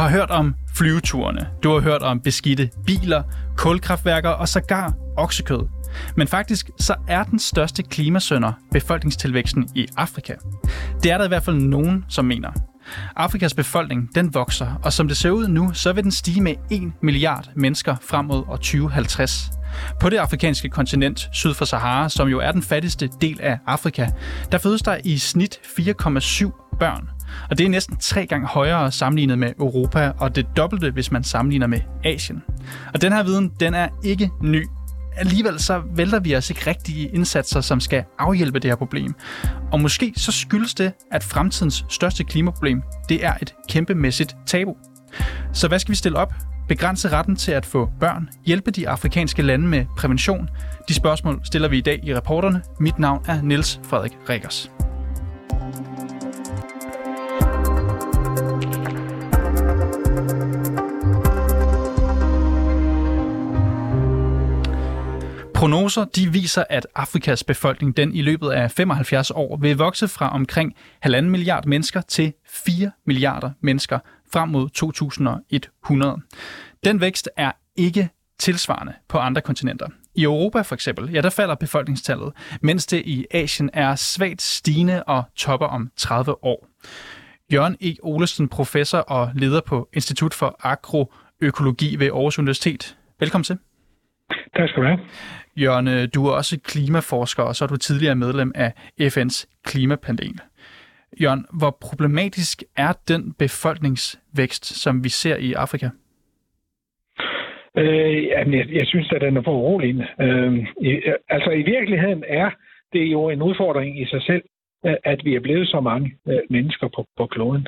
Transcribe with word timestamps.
har 0.00 0.10
hørt 0.10 0.30
om 0.30 0.54
flyveturene, 0.74 1.48
du 1.62 1.72
har 1.72 1.80
hørt 1.80 2.02
om 2.02 2.20
beskidte 2.20 2.70
biler, 2.86 3.22
kulkraftværker 3.56 4.28
og 4.28 4.48
sågar 4.48 4.94
oksekød. 5.16 5.68
Men 6.16 6.28
faktisk 6.28 6.70
så 6.78 6.94
er 7.08 7.22
den 7.24 7.38
største 7.38 7.82
klimasønder 7.82 8.52
befolkningstilvæksten 8.72 9.68
i 9.74 9.86
Afrika. 9.96 10.34
Det 11.02 11.10
er 11.10 11.18
der 11.18 11.24
i 11.24 11.28
hvert 11.28 11.42
fald 11.42 11.56
nogen, 11.56 12.04
som 12.08 12.24
mener. 12.24 12.50
Afrikas 13.16 13.54
befolkning 13.54 14.14
den 14.14 14.34
vokser, 14.34 14.80
og 14.82 14.92
som 14.92 15.08
det 15.08 15.16
ser 15.16 15.30
ud 15.30 15.48
nu, 15.48 15.70
så 15.72 15.92
vil 15.92 16.04
den 16.04 16.12
stige 16.12 16.40
med 16.40 16.54
1 16.70 16.92
milliard 17.02 17.48
mennesker 17.56 17.96
frem 18.08 18.24
mod 18.24 18.44
år 18.48 18.56
2050. 18.56 19.50
På 20.00 20.08
det 20.08 20.16
afrikanske 20.16 20.68
kontinent 20.68 21.28
syd 21.32 21.54
for 21.54 21.64
Sahara, 21.64 22.08
som 22.08 22.28
jo 22.28 22.38
er 22.38 22.52
den 22.52 22.62
fattigste 22.62 23.08
del 23.20 23.40
af 23.40 23.58
Afrika, 23.66 24.06
der 24.52 24.58
fødes 24.58 24.82
der 24.82 24.96
i 25.04 25.18
snit 25.18 25.60
4,7 25.64 26.76
børn. 26.78 27.08
Og 27.50 27.58
det 27.58 27.66
er 27.66 27.70
næsten 27.70 27.96
tre 27.96 28.26
gange 28.26 28.46
højere 28.46 28.92
sammenlignet 28.92 29.38
med 29.38 29.52
Europa, 29.58 30.12
og 30.18 30.36
det 30.36 30.46
dobbelte, 30.56 30.90
hvis 30.90 31.12
man 31.12 31.24
sammenligner 31.24 31.66
med 31.66 31.80
Asien. 32.04 32.42
Og 32.94 33.02
den 33.02 33.12
her 33.12 33.22
viden, 33.22 33.52
den 33.60 33.74
er 33.74 33.88
ikke 34.04 34.30
ny 34.42 34.66
alligevel 35.16 35.58
så 35.58 35.82
vælter 35.94 36.20
vi 36.20 36.36
os 36.36 36.50
ikke 36.50 36.70
rigtige 36.70 37.08
indsatser, 37.08 37.60
som 37.60 37.80
skal 37.80 38.04
afhjælpe 38.18 38.58
det 38.58 38.70
her 38.70 38.76
problem. 38.76 39.14
Og 39.72 39.80
måske 39.80 40.12
så 40.16 40.32
skyldes 40.32 40.74
det, 40.74 40.92
at 41.12 41.24
fremtidens 41.24 41.84
største 41.88 42.24
klimaproblem, 42.24 42.82
det 43.08 43.24
er 43.24 43.34
et 43.42 43.54
kæmpemæssigt 43.68 44.36
tabu. 44.46 44.76
Så 45.52 45.68
hvad 45.68 45.78
skal 45.78 45.90
vi 45.90 45.96
stille 45.96 46.18
op? 46.18 46.32
Begrænse 46.68 47.08
retten 47.08 47.36
til 47.36 47.52
at 47.52 47.66
få 47.66 47.90
børn? 48.00 48.28
Hjælpe 48.46 48.70
de 48.70 48.88
afrikanske 48.88 49.42
lande 49.42 49.68
med 49.68 49.84
prævention? 49.96 50.48
De 50.88 50.94
spørgsmål 50.94 51.40
stiller 51.44 51.68
vi 51.68 51.78
i 51.78 51.80
dag 51.80 52.00
i 52.02 52.14
reporterne. 52.14 52.62
Mit 52.80 52.98
navn 52.98 53.24
er 53.28 53.42
Niels 53.42 53.80
Frederik 53.84 54.12
Rikkers. 54.28 54.70
Prognoser 65.60 66.04
de 66.04 66.32
viser, 66.32 66.64
at 66.70 66.86
Afrikas 66.94 67.44
befolkning 67.44 67.96
den 67.96 68.14
i 68.14 68.22
løbet 68.22 68.50
af 68.50 68.70
75 68.70 69.30
år 69.30 69.56
vil 69.56 69.76
vokse 69.76 70.08
fra 70.08 70.34
omkring 70.34 70.74
1,5 71.06 71.20
milliard 71.20 71.66
mennesker 71.66 72.00
til 72.00 72.32
4 72.48 72.90
milliarder 73.06 73.50
mennesker 73.60 73.98
frem 74.32 74.48
mod 74.48 74.68
2100. 74.68 76.16
Den 76.84 77.00
vækst 77.00 77.30
er 77.36 77.52
ikke 77.76 78.08
tilsvarende 78.38 78.92
på 79.08 79.18
andre 79.18 79.40
kontinenter. 79.40 79.86
I 80.14 80.22
Europa 80.22 80.60
for 80.60 80.74
eksempel, 80.74 81.10
ja, 81.10 81.20
der 81.20 81.30
falder 81.30 81.54
befolkningstallet, 81.54 82.32
mens 82.62 82.86
det 82.86 83.02
i 83.06 83.26
Asien 83.30 83.70
er 83.72 83.94
svagt 83.94 84.42
stigende 84.42 85.02
og 85.04 85.22
topper 85.36 85.66
om 85.66 85.90
30 85.96 86.44
år. 86.44 86.68
Jørgen 87.52 87.76
E. 87.80 87.94
Olesen, 88.02 88.48
professor 88.48 88.98
og 88.98 89.30
leder 89.34 89.60
på 89.66 89.88
Institut 89.92 90.34
for 90.34 90.56
Agroøkologi 90.62 91.96
ved 91.96 92.06
Aarhus 92.06 92.38
Universitet. 92.38 92.96
Velkommen 93.18 93.44
til. 93.44 93.58
Tak 94.56 94.68
skal 94.68 94.82
du 94.82 94.88
have. 94.88 94.98
Jørgen, 95.56 96.10
du 96.10 96.26
er 96.26 96.32
også 96.32 96.60
klimaforsker, 96.64 97.42
og 97.42 97.56
så 97.56 97.64
er 97.64 97.68
du 97.68 97.76
tidligere 97.76 98.14
medlem 98.14 98.52
af 98.54 98.72
FN's 99.00 99.62
klimapanel. 99.64 100.40
Jørgen, 101.22 101.46
hvor 101.58 101.76
problematisk 101.80 102.62
er 102.76 102.92
den 103.08 103.34
befolkningsvækst, 103.38 104.64
som 104.64 105.04
vi 105.04 105.08
ser 105.08 105.36
i 105.36 105.52
Afrika? 105.52 105.88
Øh, 107.76 108.24
jamen, 108.24 108.58
jeg, 108.58 108.66
jeg 108.72 108.86
synes, 108.86 109.12
at 109.12 109.20
den 109.20 109.36
er 109.36 109.42
for 109.42 109.52
urolig. 109.52 110.06
Øh, 110.20 110.58
i, 110.80 111.02
altså 111.28 111.50
i 111.50 111.62
virkeligheden 111.62 112.24
er 112.28 112.50
det 112.92 113.04
jo 113.04 113.28
en 113.28 113.42
udfordring 113.42 114.00
i 114.02 114.06
sig 114.06 114.22
selv, 114.22 114.42
øh, 114.86 114.94
at 115.04 115.24
vi 115.24 115.34
er 115.34 115.40
blevet 115.40 115.68
så 115.68 115.80
mange 115.80 116.14
øh, 116.28 116.40
mennesker 116.50 116.88
på, 116.88 117.06
på 117.16 117.26
kloden. 117.26 117.66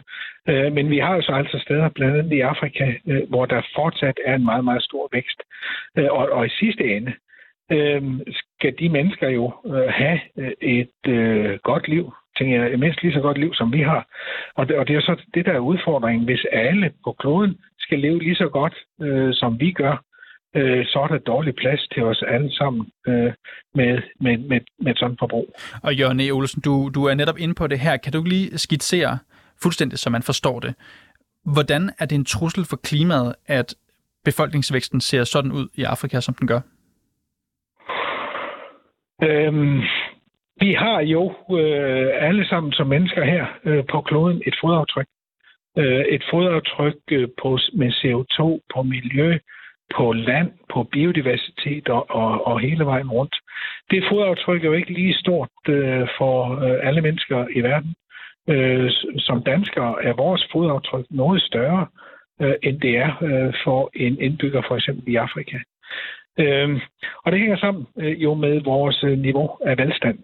Øh, 0.48 0.72
men 0.72 0.90
vi 0.90 0.98
har 0.98 1.14
jo 1.14 1.22
så 1.22 1.32
altså 1.32 1.58
steder, 1.58 1.88
blandt 1.88 2.16
andet 2.16 2.32
i 2.32 2.40
Afrika, 2.40 2.94
øh, 3.06 3.28
hvor 3.28 3.46
der 3.46 3.62
fortsat 3.74 4.18
er 4.26 4.34
en 4.34 4.44
meget, 4.44 4.64
meget 4.64 4.82
stor 4.82 5.08
vækst. 5.12 5.42
Øh, 5.98 6.08
og, 6.10 6.28
og 6.32 6.46
i 6.46 6.50
sidste 6.60 6.84
ende, 6.84 7.12
øh, 7.70 8.02
skal 8.40 8.74
de 8.78 8.88
mennesker 8.88 9.28
jo 9.28 9.52
øh, 9.66 9.88
have 9.88 10.20
øh, 10.38 10.52
et 10.60 10.98
øh, 11.06 11.58
godt 11.62 11.88
liv, 11.88 12.12
tænker 12.38 12.64
jeg, 12.64 12.78
mindst 12.78 13.02
lige 13.02 13.14
så 13.14 13.20
godt 13.20 13.38
liv, 13.38 13.54
som 13.54 13.72
vi 13.72 13.82
har. 13.82 14.06
Og 14.54 14.68
det, 14.68 14.76
og 14.76 14.88
det 14.88 14.96
er 14.96 15.00
så 15.00 15.20
det, 15.34 15.46
der 15.46 15.52
er 15.52 15.58
udfordringen. 15.58 16.24
Hvis 16.24 16.46
alle 16.52 16.92
på 17.04 17.12
kloden 17.12 17.58
skal 17.78 17.98
leve 17.98 18.18
lige 18.22 18.36
så 18.36 18.48
godt, 18.48 18.74
øh, 19.02 19.34
som 19.34 19.60
vi 19.60 19.72
gør, 19.72 20.04
øh, 20.56 20.86
så 20.86 20.98
er 20.98 21.06
der 21.06 21.18
dårlig 21.18 21.54
plads 21.54 21.88
til 21.94 22.02
os 22.02 22.22
alle 22.28 22.52
sammen 22.52 22.86
øh, 23.06 23.32
med, 23.74 23.98
med, 24.20 24.38
med, 24.38 24.60
med 24.78 24.94
sådan 24.96 25.16
forbrug. 25.18 25.54
Og 25.82 25.94
Jørgen 25.94 26.20
E. 26.20 26.30
Olsen, 26.30 26.62
du, 26.62 26.90
du 26.94 27.04
er 27.04 27.14
netop 27.14 27.38
inde 27.38 27.54
på 27.54 27.66
det 27.66 27.78
her. 27.78 27.96
Kan 27.96 28.12
du 28.12 28.22
lige 28.24 28.58
skitsere 28.58 29.18
fuldstændig, 29.62 29.98
så 29.98 30.10
man 30.10 30.22
forstår 30.22 30.60
det? 30.60 30.74
Hvordan 31.44 31.90
er 31.98 32.06
det 32.06 32.16
en 32.16 32.24
trussel 32.24 32.64
for 32.64 32.76
klimaet, 32.76 33.34
at 33.46 33.74
befolkningsvæksten 34.24 35.00
ser 35.00 35.24
sådan 35.24 35.52
ud 35.52 35.68
i 35.74 35.82
Afrika, 35.82 36.20
som 36.20 36.34
den 36.34 36.48
gør? 36.48 36.60
Øhm, 39.22 39.80
vi 40.60 40.72
har 40.72 41.00
jo 41.00 41.34
øh, 41.58 42.10
alle 42.14 42.46
sammen 42.48 42.72
som 42.72 42.86
mennesker 42.86 43.24
her 43.24 43.46
øh, 43.64 43.84
på 43.90 44.00
kloden 44.00 44.42
et 44.46 44.56
fodaftryk. 44.60 45.06
Øh, 45.78 46.04
et 46.16 46.24
fodaftryk 46.30 46.96
øh, 47.10 47.28
på, 47.42 47.58
med 47.72 47.90
CO2, 48.00 48.60
på 48.74 48.82
miljø, 48.82 49.38
på 49.96 50.12
land, 50.12 50.50
på 50.72 50.82
biodiversitet 50.82 51.88
og, 51.88 52.10
og, 52.10 52.46
og 52.46 52.60
hele 52.60 52.84
vejen 52.84 53.10
rundt. 53.10 53.34
Det 53.90 54.04
fodaftryk 54.10 54.64
er 54.64 54.68
jo 54.68 54.72
ikke 54.72 54.92
lige 54.92 55.14
stort 55.14 55.48
øh, 55.68 56.08
for 56.18 56.64
øh, 56.64 56.86
alle 56.86 57.00
mennesker 57.00 57.46
i 57.56 57.60
verden. 57.60 57.94
Øh, 58.48 58.90
som 59.18 59.42
danskere 59.42 60.04
er 60.04 60.12
vores 60.12 60.48
fodaftryk 60.52 61.06
noget 61.10 61.42
større, 61.42 61.86
øh, 62.42 62.54
end 62.62 62.80
det 62.80 62.96
er 62.98 63.22
øh, 63.22 63.54
for 63.64 63.90
en 63.94 64.20
indbygger 64.20 64.62
for 64.68 64.76
eksempel 64.76 65.08
i 65.08 65.16
Afrika. 65.16 65.58
Øh, 66.38 66.80
og 67.24 67.32
det 67.32 67.40
hænger 67.40 67.56
sammen 67.56 67.86
øh, 67.98 68.22
jo 68.22 68.34
med 68.34 68.60
vores 68.60 69.04
øh, 69.04 69.18
niveau 69.18 69.50
af 69.66 69.78
velstand. 69.78 70.18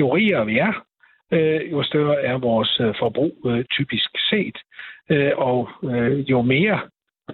Jo 0.00 0.16
rigere 0.16 0.46
vi 0.46 0.58
er, 0.58 0.84
øh, 1.32 1.72
jo 1.72 1.82
større 1.82 2.22
er 2.22 2.38
vores 2.38 2.80
øh, 2.80 2.94
forbrug 2.98 3.34
øh, 3.46 3.64
typisk 3.64 4.10
set. 4.30 4.58
Øh, 5.10 5.32
og 5.36 5.68
øh, 5.84 6.30
jo 6.30 6.42
mere 6.42 6.80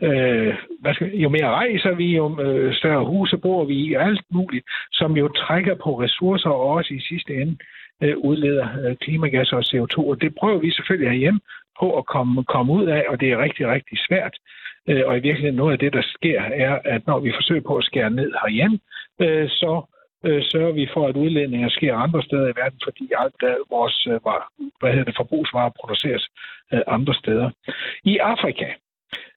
øh, 0.02 0.54
hvad 0.80 0.94
skal, 0.94 1.16
jo 1.16 1.28
mere 1.28 1.50
rejser 1.50 1.94
vi, 1.94 2.16
jo 2.16 2.40
øh, 2.40 2.74
større 2.74 3.04
huse 3.04 3.38
bor 3.38 3.64
vi 3.64 3.74
i, 3.74 3.94
alt 3.94 4.24
muligt, 4.30 4.66
som 4.92 5.16
jo 5.16 5.28
trækker 5.28 5.74
på 5.74 6.00
ressourcer 6.00 6.50
og 6.50 6.66
også 6.66 6.94
i 6.94 7.00
sidste 7.00 7.34
ende 7.34 7.56
øh, 8.02 8.16
udleder 8.18 8.68
øh, 8.84 8.96
klimagasser 8.96 9.56
og 9.56 9.64
CO2. 9.66 10.08
Og 10.10 10.20
det 10.20 10.34
prøver 10.34 10.58
vi 10.58 10.70
selvfølgelig 10.70 11.10
herhjemme 11.10 11.40
på 11.80 11.98
at 11.98 12.06
komme, 12.06 12.44
komme 12.44 12.72
ud 12.72 12.86
af, 12.86 13.04
og 13.08 13.20
det 13.20 13.32
er 13.32 13.42
rigtig, 13.42 13.68
rigtig 13.68 13.98
svært. 14.08 14.34
Øh, 14.88 15.02
og 15.06 15.16
i 15.16 15.20
virkeligheden 15.20 15.56
noget 15.56 15.72
af 15.72 15.78
det, 15.78 15.92
der 15.92 16.02
sker, 16.02 16.40
er, 16.40 16.78
at 16.84 17.06
når 17.06 17.18
vi 17.18 17.32
forsøger 17.34 17.62
på 17.66 17.76
at 17.76 17.84
skære 17.84 18.10
ned 18.10 18.32
herhjemme, 18.42 18.78
øh, 19.20 19.48
så 19.48 19.82
øh, 20.24 20.42
sørger 20.42 20.72
vi 20.72 20.88
for, 20.94 21.06
at 21.08 21.16
udledninger 21.16 21.68
sker 21.68 21.96
andre 21.96 22.22
steder 22.22 22.46
i 22.48 22.56
verden, 22.56 22.80
fordi 22.84 23.10
alt 23.18 23.34
der 23.40 23.54
vores 23.70 24.06
øh, 24.06 24.20
hvad 24.80 24.90
hedder 24.90 25.04
det, 25.04 25.16
forbrugsvarer 25.16 25.70
produceres 25.80 26.28
øh, 26.72 26.80
andre 26.86 27.14
steder. 27.14 27.50
I 28.04 28.18
Afrika 28.18 28.66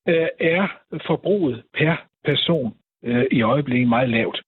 øh, 0.10 0.28
er 0.40 0.68
forbruget 1.08 1.64
per 1.78 1.96
person 2.26 2.74
øh, 3.04 3.26
i 3.32 3.42
øjeblikket 3.42 3.90
meget 3.90 4.10
lavt. 4.10 4.42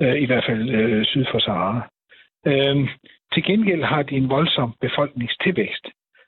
Øh, 0.00 0.22
I 0.22 0.26
hvert 0.26 0.44
fald 0.48 0.70
øh, 0.70 1.04
syd 1.04 1.24
for 1.30 1.38
Sahara. 1.38 1.88
Øh, 2.46 2.88
til 3.32 3.42
gengæld 3.44 3.82
har 3.82 4.02
de 4.02 4.14
en 4.16 4.30
voldsom 4.30 4.74
befolkningstilvækst. 4.80 5.86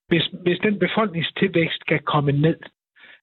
Hvis, 0.09 0.25
hvis 0.43 0.59
den 0.59 0.78
befolkningstilvækst 0.78 1.81
skal 1.81 1.98
komme 1.98 2.32
ned, 2.32 2.56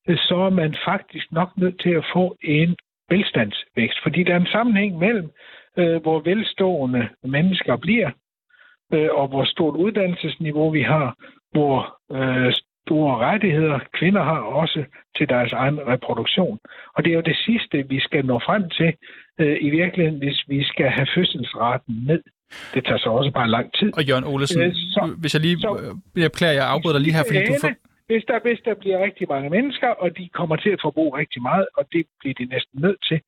så 0.08 0.36
er 0.36 0.50
man 0.50 0.76
faktisk 0.86 1.32
nok 1.32 1.50
nødt 1.58 1.82
til 1.82 1.90
at 1.90 2.06
få 2.14 2.38
en 2.44 2.76
velstandsvækst, 3.10 4.00
fordi 4.04 4.24
der 4.24 4.34
er 4.34 4.40
en 4.40 4.56
sammenhæng 4.56 4.98
mellem, 4.98 5.30
øh, 5.78 6.02
hvor 6.02 6.20
velstående 6.20 7.10
mennesker 7.24 7.76
bliver, 7.76 8.10
øh, 8.94 9.10
og 9.12 9.28
hvor 9.28 9.44
stort 9.44 9.76
uddannelsesniveau 9.76 10.70
vi 10.70 10.82
har, 10.82 11.16
hvor 11.52 11.98
øh, 12.12 12.54
store 12.86 13.18
rettigheder 13.18 13.80
kvinder 14.00 14.24
har 14.24 14.40
også 14.40 14.84
til 15.18 15.30
deres 15.30 15.52
egen 15.52 15.80
reproduktion. 15.88 16.60
Og 16.96 17.04
det 17.04 17.12
er 17.12 17.16
jo 17.16 17.22
det 17.22 17.38
sidste, 17.46 17.90
vi 17.90 18.00
skal 18.00 18.26
nå 18.26 18.40
frem 18.40 18.70
til 18.70 18.94
øh, 19.40 19.58
i 19.62 19.70
virkeligheden, 19.70 20.20
hvis 20.20 20.44
vi 20.48 20.64
skal 20.64 20.90
have 20.90 21.08
fødselsraten 21.16 21.96
ned. 22.08 22.24
Det 22.74 22.86
tager 22.86 22.98
så 22.98 23.10
også 23.10 23.32
bare 23.32 23.50
lang 23.50 23.74
tid. 23.80 23.90
Og 23.98 24.04
Jørgen 24.04 24.24
Olesen, 24.24 24.62
øh, 24.62 24.74
så, 24.74 25.16
hvis 25.22 25.34
jeg 25.34 25.42
lige... 25.42 25.58
Så, 25.58 25.98
jeg 26.16 26.32
beklager, 26.32 26.54
jeg 26.54 26.68
afbryder 26.68 26.96
dig 26.98 27.04
lige 27.06 27.14
her, 27.14 27.24
fordi 27.28 27.40
du 27.52 27.56
får... 27.62 27.72
Hvis 28.12 28.24
der, 28.28 28.40
hvis 28.48 28.60
der 28.66 28.76
bliver 28.84 29.00
rigtig 29.08 29.26
mange 29.30 29.50
mennesker, 29.50 29.90
og 30.04 30.18
de 30.18 30.30
kommer 30.40 30.56
til 30.56 30.70
at 30.70 30.80
forbruge 30.82 31.18
rigtig 31.18 31.42
meget, 31.42 31.66
og 31.78 31.84
det 31.94 32.06
bliver 32.20 32.36
de 32.40 32.46
næsten 32.46 32.82
nødt 32.86 33.02
til, 33.10 33.20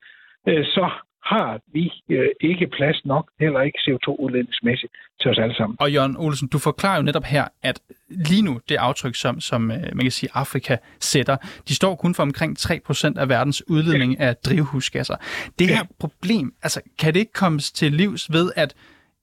øh, 0.48 0.66
så 0.66 0.86
har 1.26 1.60
vi 1.74 1.92
øh, 2.10 2.30
ikke 2.42 2.68
plads 2.68 3.06
nok, 3.06 3.32
heller 3.40 3.62
ikke 3.62 3.80
CO2-udledningsmæssigt, 3.86 4.94
til 5.22 5.32
os 5.32 5.40
alle 5.40 5.56
sammen. 5.56 5.78
Og 5.80 5.94
Jørgen 5.94 6.18
Olsen, 6.18 6.48
du 6.48 6.60
forklarer 6.60 6.98
jo 6.98 7.04
netop 7.04 7.24
her, 7.24 7.46
at 7.64 7.82
lige 8.10 8.42
nu 8.42 8.60
det 8.70 8.76
aftryk, 8.76 9.16
som, 9.16 9.40
som 9.40 9.72
øh, 9.72 9.78
man 9.96 10.04
kan 10.06 10.12
sige, 10.12 10.30
Afrika 10.34 10.78
sætter, 11.00 11.38
de 11.68 11.76
står 11.76 11.96
kun 11.96 12.16
for 12.16 12.24
omkring 12.24 12.58
3% 12.60 13.20
af 13.20 13.30
verdens 13.30 13.70
udledning 13.70 14.12
ja. 14.20 14.26
af 14.26 14.36
drivhusgasser. 14.36 15.16
Det 15.60 15.68
her 15.68 15.76
ja. 15.76 15.84
problem, 16.00 16.54
altså 16.64 16.82
kan 17.00 17.14
det 17.14 17.20
ikke 17.20 17.34
komme 17.34 17.60
til 17.60 17.92
livs 17.94 18.34
ved, 18.34 18.52
at 18.56 18.76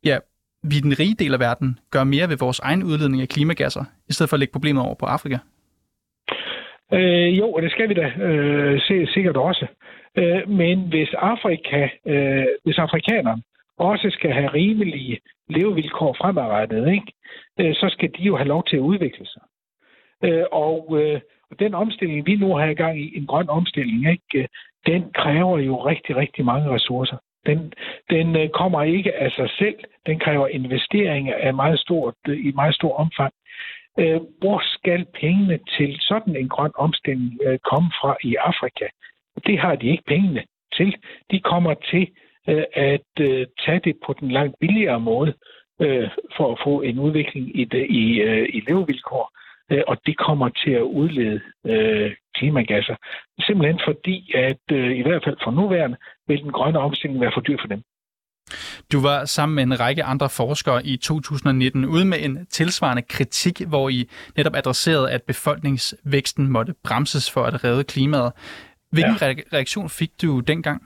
ja, 0.04 0.18
vi 0.62 0.76
i 0.76 0.80
den 0.80 0.98
rige 0.98 1.14
del 1.14 1.34
af 1.34 1.40
verden 1.40 1.78
gør 1.90 2.04
mere 2.04 2.28
ved 2.28 2.36
vores 2.36 2.58
egen 2.58 2.82
udledning 2.82 3.22
af 3.22 3.28
klimagasser, 3.28 3.84
i 4.08 4.12
stedet 4.12 4.30
for 4.30 4.34
at 4.34 4.40
lægge 4.40 4.52
problemet 4.52 4.82
over 4.82 4.94
på 4.94 5.06
Afrika? 5.06 5.38
Øh, 6.92 7.38
jo, 7.38 7.52
og 7.52 7.62
det 7.62 7.70
skal 7.70 7.88
vi 7.88 7.94
da 7.94 8.12
øh, 8.20 8.80
se, 8.80 9.06
sikkert 9.06 9.36
også. 9.36 9.66
Øh, 10.18 10.48
men 10.48 10.88
hvis 10.88 11.14
Afrika, 11.14 11.88
øh, 12.06 12.46
hvis 12.64 12.78
afrikanerne 12.78 13.42
også 13.78 14.10
skal 14.10 14.32
have 14.32 14.54
rimelige 14.54 15.18
levevilkår 15.48 16.12
fremadrettet, 16.20 16.92
ikke? 16.92 17.12
Øh, 17.60 17.74
så 17.74 17.88
skal 17.88 18.10
de 18.18 18.22
jo 18.22 18.36
have 18.36 18.48
lov 18.48 18.64
til 18.64 18.76
at 18.76 18.80
udvikle 18.80 19.26
sig. 19.26 19.42
Øh, 20.24 20.44
og 20.52 20.98
øh, 21.00 21.20
den 21.58 21.74
omstilling, 21.74 22.26
vi 22.26 22.36
nu 22.36 22.56
har 22.56 22.66
i 22.66 22.74
gang 22.74 23.00
i, 23.00 23.18
en 23.18 23.26
grøn 23.26 23.48
omstilling, 23.48 24.10
ikke? 24.10 24.38
Øh, 24.38 24.46
den 24.86 25.12
kræver 25.14 25.58
jo 25.58 25.76
rigtig, 25.86 26.16
rigtig 26.16 26.44
mange 26.44 26.70
ressourcer. 26.70 27.16
Den, 27.46 27.72
den 28.10 28.36
øh, 28.36 28.48
kommer 28.48 28.82
ikke 28.82 29.14
af 29.14 29.30
sig 29.30 29.50
selv. 29.58 29.78
Den 30.06 30.18
kræver 30.18 30.48
investeringer 30.48 31.34
af 31.36 31.54
meget 31.54 31.78
stort, 31.80 32.14
øh, 32.28 32.46
i 32.46 32.52
meget 32.52 32.74
stor 32.74 32.94
omfang. 32.94 33.32
Øh, 33.98 34.20
hvor 34.38 34.62
skal 34.64 35.06
pengene 35.20 35.58
til 35.78 35.96
sådan 36.00 36.36
en 36.36 36.48
grøn 36.48 36.72
omstilling 36.74 37.38
øh, 37.46 37.58
komme 37.58 37.90
fra 38.00 38.16
i 38.24 38.34
Afrika? 38.34 38.86
Det 39.46 39.58
har 39.58 39.74
de 39.74 39.86
ikke 39.88 40.04
pengene 40.06 40.44
til. 40.76 40.96
De 41.30 41.40
kommer 41.40 41.74
til 41.74 42.08
øh, 42.48 42.64
at 42.72 43.10
tage 43.64 43.80
det 43.84 43.96
på 44.06 44.12
den 44.20 44.30
langt 44.30 44.54
billigere 44.60 45.00
måde 45.00 45.34
for 46.36 46.52
at 46.52 46.58
få 46.64 46.80
en 46.80 46.98
udvikling 46.98 47.60
i, 47.60 47.64
det, 47.64 47.86
i, 47.90 48.22
i 48.56 48.60
levevilkår 48.68 49.32
øh, 49.70 49.82
og 49.86 49.96
det 50.06 50.16
kommer 50.16 50.48
til 50.48 50.70
at 50.70 50.90
udlede 51.00 51.40
øh, 51.66 52.10
klimagasser. 52.34 52.96
Simpelthen 53.46 53.80
fordi, 53.84 54.32
at 54.34 54.64
øh, 54.72 54.98
i 54.98 55.02
hvert 55.02 55.24
fald 55.24 55.36
for 55.44 55.50
nuværende, 55.50 55.96
vil 56.28 56.42
den 56.42 56.52
grønne 56.52 56.78
omstilling 56.78 57.20
være 57.20 57.32
for 57.34 57.40
dyr 57.40 57.58
for 57.60 57.68
dem. 57.68 57.82
Du 58.92 59.02
var 59.02 59.24
sammen 59.24 59.54
med 59.56 59.62
en 59.62 59.80
række 59.80 60.04
andre 60.04 60.28
forskere 60.28 60.86
i 60.86 60.96
2019 60.96 61.84
ude 61.84 62.04
med 62.04 62.18
en 62.20 62.46
tilsvarende 62.46 63.02
kritik, 63.02 63.60
hvor 63.68 63.88
I 63.88 64.08
netop 64.36 64.56
adresserede, 64.56 65.10
at 65.10 65.22
befolkningsvæksten 65.22 66.48
måtte 66.48 66.74
bremses 66.84 67.30
for 67.30 67.42
at 67.42 67.64
redde 67.64 67.84
klimaet. 67.84 68.32
Hvilken 68.92 69.16
ja. 69.20 69.56
reaktion 69.56 69.88
fik 69.88 70.10
du 70.22 70.40
dengang? 70.40 70.82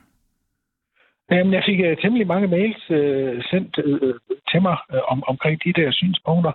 Jamen, 1.31 1.53
jeg 1.53 1.63
fik 1.65 1.79
uh, 1.79 1.97
temmelig 2.01 2.27
mange 2.27 2.47
mails 2.47 2.83
uh, 2.89 3.43
sendt 3.51 3.77
uh, 3.77 4.13
til 4.51 4.61
mig 4.61 4.77
uh, 4.93 5.11
om, 5.13 5.23
omkring 5.27 5.63
de 5.63 5.73
der 5.73 5.91
synspunkter, 5.91 6.53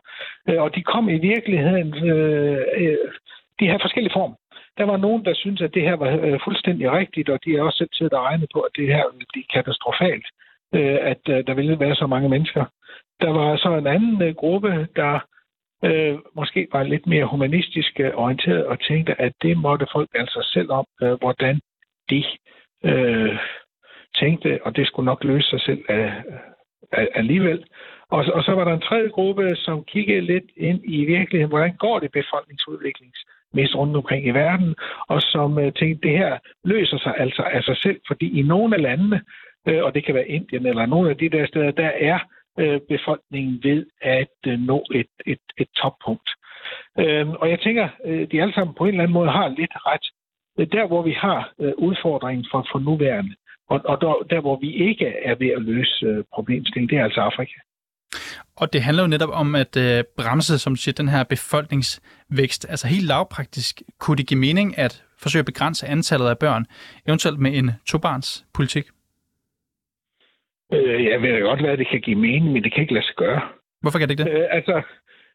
uh, 0.48 0.60
og 0.64 0.74
de 0.74 0.82
kom 0.82 1.08
i 1.08 1.18
virkeligheden, 1.18 1.90
uh, 2.10 2.60
uh, 2.82 3.06
de 3.60 3.68
har 3.68 3.78
forskellige 3.82 4.16
form. 4.18 4.34
Der 4.78 4.84
var 4.84 4.96
nogen, 4.96 5.24
der 5.24 5.34
syntes, 5.34 5.62
at 5.62 5.74
det 5.74 5.82
her 5.82 5.96
var 5.96 6.10
uh, 6.26 6.38
fuldstændig 6.44 6.92
rigtigt, 6.92 7.28
og 7.28 7.38
de 7.44 7.54
har 7.56 7.62
også 7.62 7.78
selv 7.78 7.92
siddet 7.92 8.12
og 8.12 8.24
regnet 8.24 8.48
på, 8.54 8.60
at 8.60 8.72
det 8.76 8.86
her 8.86 9.04
ville 9.12 9.32
blive 9.32 9.52
katastrofalt, 9.54 10.26
uh, 10.26 10.49
Øh, 10.74 10.98
at 11.00 11.22
øh, 11.28 11.46
der 11.46 11.54
ville 11.54 11.80
være 11.80 11.94
så 11.94 12.06
mange 12.06 12.28
mennesker. 12.28 12.64
Der 13.20 13.30
var 13.30 13.56
så 13.56 13.76
en 13.76 13.86
anden 13.86 14.22
øh, 14.22 14.34
gruppe, 14.34 14.88
der 14.96 15.20
øh, 15.84 16.18
måske 16.34 16.68
var 16.72 16.82
lidt 16.82 17.06
mere 17.06 17.24
humanistisk 17.24 18.00
øh, 18.00 18.10
orienteret 18.14 18.66
og 18.66 18.80
tænkte, 18.80 19.20
at 19.20 19.32
det 19.42 19.56
måtte 19.58 19.86
folk 19.92 20.10
altså 20.14 20.48
selv 20.52 20.70
om, 20.70 20.86
øh, 21.02 21.12
hvordan 21.12 21.60
de 22.10 22.24
øh, 22.84 23.38
tænkte, 24.20 24.58
og 24.64 24.76
det 24.76 24.86
skulle 24.86 25.06
nok 25.06 25.24
løse 25.24 25.50
sig 25.50 25.60
selv 25.60 25.84
øh, 25.90 25.96
af, 25.98 26.22
af, 26.92 27.08
alligevel. 27.14 27.64
Og, 28.10 28.24
og 28.34 28.42
så 28.42 28.52
var 28.52 28.64
der 28.64 28.74
en 28.74 28.88
tredje 28.88 29.08
gruppe, 29.08 29.56
som 29.56 29.84
kiggede 29.84 30.20
lidt 30.20 30.44
ind 30.56 30.80
i 30.84 31.04
virkeligheden, 31.04 31.48
hvordan 31.48 31.76
går 31.76 31.98
det 31.98 32.12
befolkningsudviklingsmæssigt 32.12 33.76
rundt 33.76 33.96
omkring 33.96 34.26
i 34.26 34.30
verden, 34.30 34.74
og 35.08 35.22
som 35.22 35.58
øh, 35.58 35.72
tænkte, 35.72 36.08
det 36.08 36.18
her 36.18 36.38
løser 36.64 36.98
sig 36.98 37.14
altså 37.16 37.42
af 37.42 37.62
sig 37.62 37.76
selv, 37.76 38.00
fordi 38.06 38.38
i 38.40 38.42
nogle 38.42 38.76
af 38.76 38.82
landene, 38.82 39.20
øh, 39.68 39.84
og 39.84 39.94
det 39.94 40.04
kan 40.04 40.14
være 40.14 40.28
Indien 40.28 40.66
eller 40.66 40.86
nogle 40.86 41.10
af 41.10 41.16
de 41.16 41.28
der 41.28 41.46
steder, 41.46 41.70
der 41.70 41.90
er 42.10 42.18
øh, 42.58 42.80
befolkningen 42.88 43.60
ved 43.62 43.86
at 44.02 44.36
øh, 44.46 44.58
nå 44.58 44.84
et, 44.94 45.12
et, 45.26 45.44
et 45.58 45.68
toppunkt. 45.76 46.30
Øh, 46.98 47.28
og 47.28 47.50
jeg 47.50 47.60
tænker, 47.60 47.88
øh, 48.04 48.30
de 48.30 48.42
alle 48.42 48.54
sammen 48.54 48.74
på 48.74 48.84
en 48.84 48.88
eller 48.88 49.02
anden 49.02 49.18
måde 49.18 49.30
har 49.30 49.48
lidt 49.48 49.74
ret. 49.86 50.06
Øh, 50.58 50.66
der, 50.72 50.86
hvor 50.86 51.02
vi 51.02 51.12
har 51.12 51.52
øh, 51.60 51.72
udfordringen 51.78 52.46
for, 52.50 52.66
for 52.72 52.78
nuværende, 52.78 53.34
og, 53.68 53.80
og 53.84 54.00
der, 54.00 54.26
der, 54.30 54.40
hvor 54.40 54.56
vi 54.60 54.70
ikke 54.88 55.06
er 55.06 55.34
ved 55.34 55.50
at 55.56 55.62
løse 55.62 56.06
øh, 56.06 56.24
problemstillingen, 56.34 56.90
det 56.90 56.98
er 56.98 57.04
altså 57.04 57.20
Afrika. 57.20 57.58
Og 58.56 58.72
det 58.72 58.82
handler 58.82 59.02
jo 59.02 59.08
netop 59.08 59.28
om 59.32 59.54
at 59.54 59.76
øh, 59.76 60.04
bremse, 60.16 60.58
som 60.58 60.74
du 60.74 60.76
siger, 60.76 60.92
den 60.92 61.08
her 61.08 61.24
befolkningsvækst. 61.24 62.66
Altså 62.68 62.86
helt 62.88 63.06
lavpraktisk, 63.06 63.82
kunne 63.98 64.16
det 64.16 64.26
give 64.26 64.40
mening 64.40 64.78
at 64.78 65.04
forsøge 65.18 65.40
at 65.40 65.46
begrænse 65.46 65.86
antallet 65.86 66.28
af 66.28 66.38
børn, 66.38 66.66
eventuelt 67.08 67.38
med 67.38 67.54
en 67.58 67.70
tobarnspolitik? 67.86 68.84
politik? 68.84 68.99
Øh, 70.72 71.04
jeg 71.04 71.22
ved 71.22 71.42
godt, 71.42 71.60
hvad 71.60 71.76
det 71.76 71.88
kan 71.88 72.00
give 72.00 72.16
mening, 72.16 72.52
men 72.52 72.64
det 72.64 72.72
kan 72.72 72.82
ikke 72.82 72.94
lade 72.94 73.04
sig 73.04 73.14
gøre. 73.16 73.40
Hvorfor 73.80 73.98
kan 73.98 74.08
det 74.08 74.20
ikke 74.20 74.30
det? 74.30 74.40
Øh, 74.40 74.46
altså, 74.50 74.82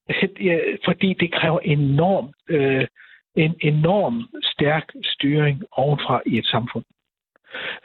ja, 0.49 0.57
fordi 0.85 1.13
det 1.13 1.33
kræver 1.33 1.59
enorm, 1.59 2.33
øh, 2.49 2.87
en 3.35 3.55
enorm 3.61 4.29
stærk 4.43 4.91
styring 5.03 5.63
ovenfra 5.71 6.21
i 6.25 6.37
et 6.37 6.45
samfund. 6.45 6.85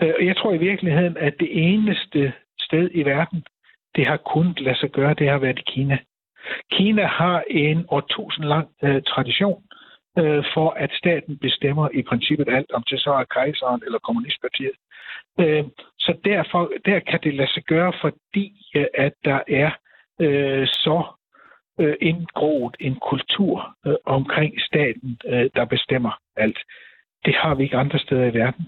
Øh, 0.03 0.27
jeg 0.27 0.37
tror 0.37 0.53
i 0.53 0.59
virkeligheden, 0.59 1.17
at 1.17 1.35
det 1.41 1.49
eneste 1.53 2.33
sted 2.61 2.91
i 2.95 3.03
verden, 3.03 3.45
det 3.97 4.07
har 4.07 4.17
kun 4.17 4.55
lade 4.59 4.79
sig 4.79 4.91
gøre, 4.91 5.15
det 5.15 5.29
har 5.29 5.39
været 5.39 5.59
i 5.59 5.63
Kina. 5.67 5.99
Kina 6.73 7.07
har 7.07 7.45
en 7.51 7.85
årtusind 7.89 8.45
lang 8.45 8.69
øh, 8.83 9.03
tradition 9.03 9.63
øh, 10.19 10.45
for, 10.55 10.71
at 10.71 10.91
staten 10.93 11.39
bestemmer 11.39 11.89
i 11.95 12.03
princippet 12.03 12.49
alt, 12.49 12.71
om 12.73 12.83
det 12.91 13.01
så 13.01 13.11
er 13.11 13.25
kejseren 13.25 13.83
eller 13.87 13.99
kommunistpartiet. 13.99 14.77
Øh, 15.41 15.65
så 15.99 16.15
derfor 16.25 16.73
der 16.85 16.99
kan 16.99 17.21
det 17.23 17.35
lade 17.35 17.53
sig 17.53 17.63
gøre, 17.63 17.93
fordi 18.01 18.47
øh, 18.77 18.87
at 18.95 19.13
der 19.25 19.41
er 19.49 19.71
øh, 20.21 20.67
så 20.67 21.03
øh, 21.81 21.97
indgroet 22.01 22.77
en 22.81 22.97
kultur 23.11 23.77
øh, 23.87 23.95
omkring 24.07 24.61
staten, 24.61 25.19
øh, 25.27 25.51
der 25.55 25.65
bestemmer 25.65 26.13
alt. 26.37 26.59
Det 27.25 27.35
har 27.35 27.55
vi 27.55 27.63
ikke 27.63 27.77
andre 27.77 27.99
steder 27.99 28.25
i 28.25 28.35
verden. 28.35 28.67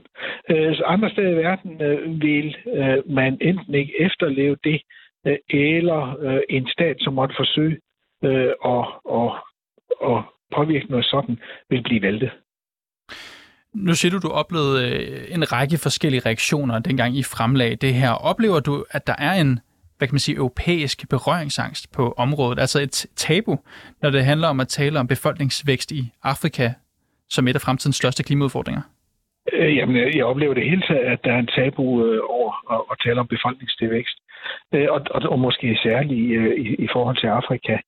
Øh, 0.50 0.77
så 0.77 0.83
andre 0.85 1.11
steder 1.11 1.31
i 1.31 1.43
verden 1.45 1.83
øh, 1.83 2.23
vil 2.23 2.56
øh, 2.67 3.11
man 3.11 3.38
enten 3.41 3.75
ikke 3.75 4.00
efterleve 4.00 4.56
det, 4.65 4.83
øh, 5.27 5.38
eller 5.50 6.17
øh, 6.21 6.41
en 6.50 6.69
stat, 6.69 6.97
som 7.00 7.15
måtte 7.15 7.35
forsøge 7.38 7.81
øh, 8.25 8.53
at, 8.65 8.85
at, 9.11 9.31
at 10.11 10.23
påvirke 10.54 10.87
noget 10.90 11.04
sådan, 11.04 11.38
vil 11.70 11.82
blive 11.82 12.02
væltet. 12.02 12.31
Nu 13.75 13.94
siger 13.94 14.12
du, 14.12 14.28
du 14.28 14.32
oplevede 14.32 14.82
en 15.31 15.52
række 15.52 15.78
forskellige 15.78 16.22
reaktioner, 16.26 16.78
dengang 16.78 17.16
I 17.16 17.22
fremlagde 17.22 17.76
det 17.76 17.94
her. 17.94 18.10
Oplever 18.10 18.60
du, 18.60 18.84
at 18.90 19.06
der 19.06 19.14
er 19.19 19.32
en 19.32 19.60
hvad 20.02 20.08
kan 20.08 20.14
man 20.14 20.26
sige, 20.28 20.37
europæisk 20.37 20.99
berøringsangst 21.11 21.92
på 21.97 22.14
området, 22.25 22.59
altså 22.59 22.78
et 22.80 23.06
tabu, 23.16 23.54
når 24.02 24.11
det 24.11 24.25
handler 24.25 24.49
om 24.49 24.61
at 24.61 24.68
tale 24.68 25.00
om 25.00 25.06
befolkningsvækst 25.06 25.90
i 25.92 26.02
Afrika, 26.23 26.66
som 27.28 27.49
et 27.49 27.54
af 27.54 27.61
fremtidens 27.61 27.97
største 27.97 28.23
klimaudfordringer? 28.23 28.82
Øh, 29.52 29.76
jamen, 29.76 29.97
jeg 30.16 30.25
oplever 30.25 30.54
det 30.54 30.71
hele 30.71 30.82
taget, 30.88 31.06
at 31.12 31.18
der 31.25 31.32
er 31.32 31.38
en 31.38 31.52
tabu 31.56 31.85
øh, 32.06 32.21
over 32.28 32.52
at, 32.75 32.80
at 32.90 32.97
tale 33.04 33.21
om 33.21 33.26
befolkningstilvækst. 33.26 34.16
Øh, 34.75 34.87
og, 34.90 35.00
og, 35.11 35.21
og 35.32 35.38
måske 35.38 35.78
særligt 35.82 36.21
i, 36.59 36.85
i 36.85 36.88
forhold 36.92 37.16
til 37.16 37.26
Afrika. 37.26 37.78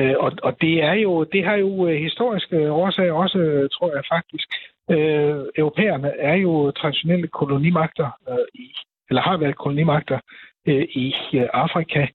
Øh, 0.00 0.14
og, 0.18 0.32
og 0.42 0.60
det 0.60 0.82
er 0.82 0.92
jo, 0.92 1.24
det 1.24 1.44
har 1.44 1.54
jo 1.54 1.88
øh, 1.88 1.96
historiske 1.96 2.70
årsager 2.70 3.12
også, 3.12 3.38
øh, 3.38 3.68
tror 3.72 3.94
jeg 3.94 4.02
faktisk. 4.12 4.48
Øh, 4.90 5.44
europæerne 5.56 6.18
er 6.18 6.34
jo 6.34 6.70
traditionelle 6.70 7.28
kolonimagter 7.28 8.10
øh, 8.28 8.46
i, 8.54 8.74
eller 9.10 9.22
har 9.22 9.36
været 9.36 9.56
kolonimagter 9.56 10.18
øh, 10.66 10.82
i 10.82 11.14
Afrika 11.52 12.06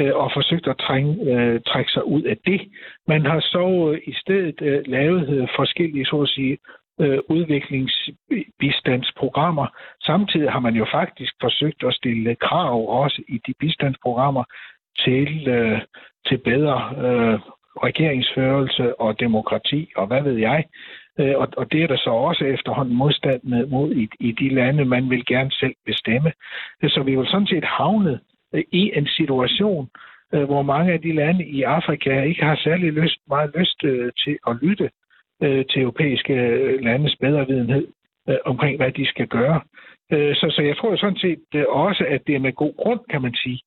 øh, 0.00 0.14
og 0.14 0.30
forsøgt 0.34 0.66
at 0.66 0.78
trænge, 0.78 1.32
øh, 1.32 1.60
trække 1.66 1.92
sig 1.92 2.06
ud 2.06 2.22
af 2.22 2.36
det. 2.46 2.60
Man 3.08 3.26
har 3.26 3.40
så 3.40 3.92
øh, 3.92 4.00
i 4.06 4.14
stedet 4.14 4.62
øh, 4.62 4.82
lavet 4.86 5.28
øh, 5.28 5.48
forskellige, 5.56 6.04
så 6.04 6.22
at 6.22 6.28
sige, 6.28 6.58
øh, 7.00 7.18
udviklingsbistandsprogrammer. 7.28 9.66
Samtidig 10.02 10.52
har 10.52 10.60
man 10.60 10.74
jo 10.74 10.86
faktisk 10.92 11.34
forsøgt 11.40 11.84
at 11.84 11.94
stille 11.94 12.34
krav 12.34 13.02
også 13.02 13.22
i 13.28 13.40
de 13.46 13.54
bistandsprogrammer 13.60 14.44
til, 15.04 15.48
øh, 15.48 15.80
til 16.26 16.38
bedre 16.38 16.78
øh, 17.06 17.38
regeringsførelse 17.82 19.00
og 19.00 19.20
demokrati, 19.20 19.90
og 19.96 20.06
hvad 20.06 20.22
ved 20.22 20.36
jeg. 20.36 20.64
Øh, 21.20 21.34
og, 21.36 21.48
og 21.56 21.72
det 21.72 21.82
er 21.82 21.86
der 21.86 21.96
så 21.96 22.10
også 22.10 22.44
efterhånden 22.44 22.96
modstand 22.96 23.68
mod 23.68 23.92
i, 23.92 24.08
i 24.20 24.32
de 24.32 24.48
lande, 24.48 24.84
man 24.84 25.10
vil 25.10 25.26
gerne 25.26 25.50
selv 25.52 25.74
bestemme. 25.86 26.32
Øh, 26.82 26.90
så 26.90 27.02
vi 27.02 27.10
er 27.10 27.14
jo 27.14 27.24
sådan 27.24 27.46
set 27.46 27.64
havnet 27.64 28.20
øh, 28.54 28.64
i 28.72 28.92
en 28.94 29.06
situation, 29.06 29.88
øh, 30.34 30.44
hvor 30.44 30.62
mange 30.62 30.92
af 30.92 31.00
de 31.00 31.12
lande 31.12 31.44
i 31.46 31.62
Afrika 31.62 32.22
ikke 32.22 32.44
har 32.44 32.56
særlig 32.56 32.92
lyst, 32.92 33.18
meget 33.28 33.50
lyst 33.58 33.84
øh, 33.84 34.12
til 34.24 34.38
at 34.46 34.56
lytte 34.62 34.90
øh, 35.42 35.64
til 35.70 35.82
europæiske 35.82 36.34
øh, 36.34 36.84
landes 36.84 37.16
bedre 37.20 37.46
videnhed 37.46 37.86
omkring, 38.44 38.76
hvad 38.76 38.92
de 38.92 39.06
skal 39.06 39.26
gøre. 39.26 39.60
Så, 40.10 40.46
så 40.56 40.62
jeg 40.62 40.76
tror 40.76 40.96
sådan 40.96 41.18
set 41.18 41.66
også, 41.68 42.04
at 42.08 42.20
det 42.26 42.34
er 42.34 42.38
med 42.38 42.52
god 42.52 42.74
grund, 42.76 43.00
kan 43.10 43.22
man 43.22 43.34
sige, 43.34 43.60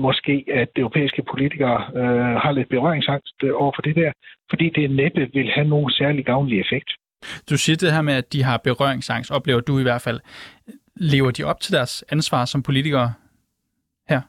måske, 0.00 0.44
at 0.52 0.68
europæiske 0.76 1.22
politikere 1.30 1.84
øh, 1.96 2.36
har 2.42 2.52
lidt 2.52 2.68
berøringsangst 2.68 3.42
over 3.42 3.72
for 3.74 3.82
det 3.82 3.96
der, 3.96 4.12
fordi 4.50 4.70
det 4.70 4.90
næppe 4.90 5.30
vil 5.32 5.50
have 5.50 5.68
nogen 5.68 5.90
særlig 5.90 6.24
gavnlig 6.24 6.60
effekt. 6.60 6.90
Du 7.50 7.56
siger 7.56 7.76
det 7.76 7.92
her 7.92 8.02
med, 8.02 8.14
at 8.14 8.32
de 8.32 8.42
har 8.42 8.56
berøringsangst, 8.56 9.30
oplever 9.30 9.60
du 9.60 9.78
i 9.78 9.82
hvert 9.82 10.02
fald. 10.02 10.20
Lever 10.96 11.30
de 11.30 11.44
op 11.44 11.60
til 11.60 11.72
deres 11.72 12.04
ansvar 12.10 12.44
som 12.44 12.62
politikere 12.62 13.12
her? 14.08 14.20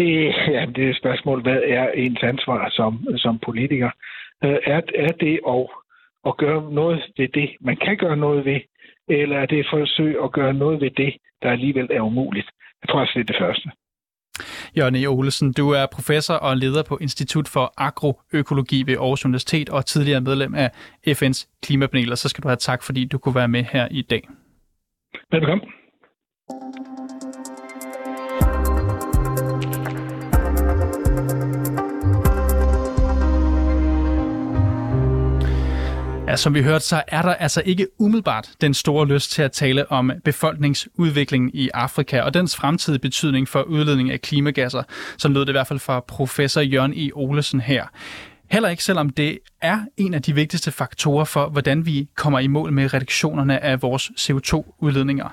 Øh, 0.00 0.34
ja, 0.56 0.66
det 0.76 0.84
er 0.84 0.90
et 0.90 0.96
spørgsmål, 0.96 1.42
hvad 1.42 1.60
er 1.64 1.90
ens 1.90 2.22
ansvar 2.22 2.70
som, 2.70 3.06
som 3.16 3.38
politiker? 3.38 3.90
Øh, 4.44 4.58
er, 4.64 4.80
er 4.94 5.12
det 5.12 5.40
at, 5.48 5.66
at 6.26 6.36
gøre 6.36 6.72
noget 6.72 7.02
ved 7.16 7.28
det, 7.28 7.50
man 7.60 7.76
kan 7.76 7.96
gøre 7.96 8.16
noget 8.16 8.44
ved, 8.44 8.60
eller 9.08 9.38
er 9.38 9.46
det 9.46 9.58
et 9.58 9.66
forsøg 9.70 10.16
at 10.24 10.32
gøre 10.32 10.54
noget 10.54 10.80
ved 10.80 10.90
det, 10.90 11.14
der 11.42 11.50
alligevel 11.50 11.88
er 11.90 12.00
umuligt? 12.00 12.48
Jeg 12.82 12.88
tror 12.88 13.00
også, 13.00 13.12
det 13.14 13.20
er 13.20 13.32
det 13.32 13.40
første. 13.40 13.70
Jørgen 14.78 14.94
E. 14.94 15.06
Olesen, 15.06 15.52
du 15.52 15.70
er 15.70 15.86
professor 15.86 16.34
og 16.34 16.56
leder 16.56 16.82
på 16.82 16.98
Institut 17.00 17.48
for 17.48 17.74
Agroøkologi 17.76 18.82
ved 18.86 18.94
Aarhus 18.94 19.24
Universitet 19.24 19.68
og 19.68 19.86
tidligere 19.86 20.20
medlem 20.20 20.54
af 20.54 20.70
FN's 21.08 21.58
klimapanel, 21.62 22.12
og 22.12 22.18
så 22.18 22.28
skal 22.28 22.42
du 22.42 22.48
have 22.48 22.56
tak, 22.56 22.82
fordi 22.82 23.04
du 23.04 23.18
kunne 23.18 23.34
være 23.34 23.48
med 23.48 23.64
her 23.64 23.88
i 23.90 24.02
dag. 24.02 24.28
Velkommen. 25.32 25.68
Ja, 36.26 36.36
som 36.36 36.54
vi 36.54 36.62
hørte, 36.62 36.84
så 36.84 37.02
er 37.08 37.22
der 37.22 37.34
altså 37.34 37.62
ikke 37.64 37.88
umiddelbart 37.98 38.50
den 38.60 38.74
store 38.74 39.06
lyst 39.06 39.30
til 39.32 39.42
at 39.42 39.52
tale 39.52 39.92
om 39.92 40.12
befolkningsudviklingen 40.24 41.50
i 41.54 41.70
Afrika 41.74 42.20
og 42.20 42.34
dens 42.34 42.56
fremtidige 42.56 42.98
betydning 42.98 43.48
for 43.48 43.62
udledning 43.62 44.10
af 44.10 44.20
klimagasser, 44.20 44.82
som 45.18 45.32
lød 45.32 45.40
det 45.40 45.48
i 45.48 45.52
hvert 45.52 45.66
fald 45.66 45.78
fra 45.78 46.00
professor 46.00 46.60
Jørgen 46.60 46.94
E. 46.96 47.10
Olesen 47.14 47.60
her. 47.60 47.84
Heller 48.50 48.68
ikke 48.68 48.84
selvom 48.84 49.10
det 49.10 49.38
er 49.62 49.80
en 49.96 50.14
af 50.14 50.22
de 50.22 50.34
vigtigste 50.34 50.72
faktorer 50.72 51.24
for, 51.24 51.48
hvordan 51.48 51.86
vi 51.86 52.08
kommer 52.16 52.38
i 52.38 52.46
mål 52.46 52.72
med 52.72 52.94
reduktionerne 52.94 53.62
af 53.64 53.82
vores 53.82 54.10
CO2-udledninger. 54.20 55.28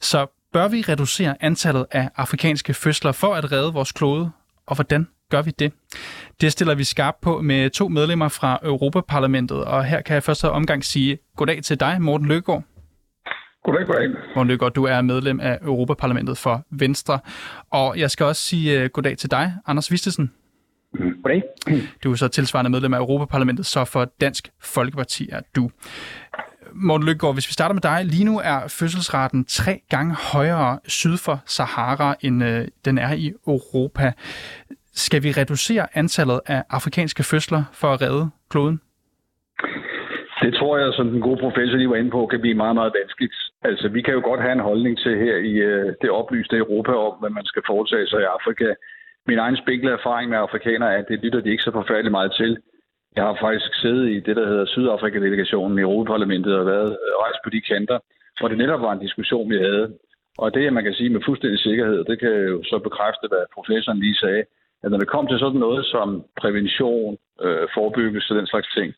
Så 0.00 0.26
bør 0.52 0.68
vi 0.68 0.80
reducere 0.80 1.34
antallet 1.40 1.86
af 1.90 2.10
afrikanske 2.16 2.74
fødsler 2.74 3.12
for 3.12 3.34
at 3.34 3.52
redde 3.52 3.72
vores 3.72 3.92
klode, 3.92 4.30
og 4.66 4.74
hvordan 4.74 5.06
gør 5.30 5.42
vi 5.42 5.50
det? 5.58 5.72
Det 6.40 6.52
stiller 6.52 6.74
vi 6.74 6.84
skarpt 6.84 7.20
på 7.20 7.40
med 7.42 7.70
to 7.70 7.88
medlemmer 7.88 8.28
fra 8.28 8.58
Europaparlamentet, 8.62 9.64
og 9.64 9.84
her 9.84 10.00
kan 10.00 10.14
jeg 10.14 10.22
først 10.22 10.44
omgang 10.44 10.84
sige 10.84 11.18
goddag 11.36 11.62
til 11.62 11.80
dig, 11.80 12.02
Morten 12.02 12.26
Løkkegaard. 12.26 12.62
Goddag, 13.64 13.86
goddag. 13.86 14.08
Morten 14.34 14.48
Løkkegaard, 14.48 14.72
du 14.72 14.84
er 14.84 15.00
medlem 15.00 15.40
af 15.40 15.58
Europaparlamentet 15.62 16.38
for 16.38 16.64
Venstre, 16.70 17.18
og 17.70 17.98
jeg 17.98 18.10
skal 18.10 18.26
også 18.26 18.42
sige 18.42 18.84
uh, 18.84 18.90
goddag 18.90 19.18
til 19.18 19.30
dig, 19.30 19.52
Anders 19.66 19.90
Vistesen. 19.90 20.32
Goddag. 21.22 21.42
Du 22.04 22.12
er 22.12 22.16
så 22.16 22.28
tilsvarende 22.28 22.70
medlem 22.70 22.94
af 22.94 22.98
Europaparlamentet, 22.98 23.66
så 23.66 23.84
for 23.84 24.04
Dansk 24.20 24.48
Folkeparti 24.60 25.28
er 25.32 25.40
du. 25.56 25.70
Morten 26.74 27.06
Lykkegaard, 27.06 27.34
hvis 27.34 27.48
vi 27.48 27.52
starter 27.52 27.72
med 27.72 27.82
dig. 27.82 28.04
Lige 28.04 28.24
nu 28.24 28.40
er 28.44 28.68
fødselsraten 28.68 29.44
tre 29.44 29.80
gange 29.90 30.14
højere 30.14 30.78
syd 30.86 31.16
for 31.16 31.42
Sahara, 31.46 32.14
end 32.20 32.44
øh, 32.44 32.68
den 32.84 32.98
er 32.98 33.12
i 33.12 33.32
Europa. 33.46 34.12
Skal 35.04 35.22
vi 35.22 35.30
reducere 35.40 35.86
antallet 35.94 36.40
af 36.46 36.60
afrikanske 36.70 37.22
fødsler 37.30 37.62
for 37.80 37.88
at 37.94 38.02
redde 38.02 38.30
kloden? 38.50 38.80
Det 40.42 40.54
tror 40.54 40.78
jeg, 40.78 40.90
som 40.92 41.10
den 41.10 41.20
gode 41.20 41.40
professor 41.44 41.76
lige 41.76 41.90
var 41.90 41.96
inde 41.96 42.10
på, 42.10 42.26
kan 42.26 42.40
blive 42.40 42.60
meget, 42.62 42.76
meget 42.80 42.92
vanskeligt. 43.00 43.36
Altså, 43.62 43.88
vi 43.88 44.00
kan 44.02 44.14
jo 44.14 44.20
godt 44.24 44.40
have 44.40 44.52
en 44.52 44.68
holdning 44.70 44.98
til 44.98 45.14
her 45.24 45.36
i 45.36 45.52
øh, 45.70 45.94
det 46.02 46.10
oplyste 46.10 46.56
Europa 46.56 46.92
om, 47.08 47.14
hvad 47.20 47.30
man 47.30 47.46
skal 47.50 47.62
foretage 47.66 48.06
sig 48.06 48.20
i 48.20 48.32
Afrika. 48.36 48.68
Min 49.26 49.38
egen 49.38 49.56
spinkle 49.62 49.90
erfaring 49.98 50.30
med 50.30 50.38
afrikanere 50.38 50.92
er, 50.94 50.98
at 50.98 51.08
det 51.08 51.22
lytter 51.24 51.40
de 51.40 51.50
ikke 51.50 51.66
så 51.68 51.72
forfærdeligt 51.72 52.16
meget 52.18 52.32
til. 52.40 52.58
Jeg 53.16 53.24
har 53.24 53.36
faktisk 53.40 53.70
siddet 53.82 54.06
i 54.10 54.20
det, 54.26 54.36
der 54.36 54.46
hedder 54.50 54.66
Sydafrika-delegationen 54.66 55.78
i 55.78 55.86
Europaparlamentet 55.88 56.54
og 56.60 56.66
været 56.66 56.90
øh, 57.04 57.12
rejst 57.24 57.40
på 57.44 57.50
de 57.50 57.60
kanter, 57.60 57.98
hvor 58.38 58.48
det 58.48 58.58
netop 58.58 58.80
var 58.80 58.92
en 58.92 59.04
diskussion, 59.06 59.50
vi 59.50 59.56
havde. 59.56 59.86
Og 60.38 60.54
det, 60.54 60.72
man 60.72 60.84
kan 60.84 60.94
sige 60.94 61.10
med 61.10 61.20
fuldstændig 61.26 61.60
sikkerhed, 61.60 62.04
det 62.04 62.20
kan 62.20 62.34
jo 62.52 62.62
så 62.70 62.78
bekræfte, 62.78 63.26
hvad 63.28 63.44
professoren 63.54 64.00
lige 64.00 64.20
sagde, 64.24 64.42
at 64.82 64.90
når 64.90 64.98
det 64.98 65.08
kom 65.14 65.26
til 65.26 65.38
sådan 65.38 65.60
noget 65.66 65.86
som 65.94 66.08
prævention, 66.40 67.16
øh, 67.44 67.66
forebyggelse 67.76 68.32
og 68.32 68.38
den 68.40 68.46
slags 68.46 68.68
ting, 68.76 68.88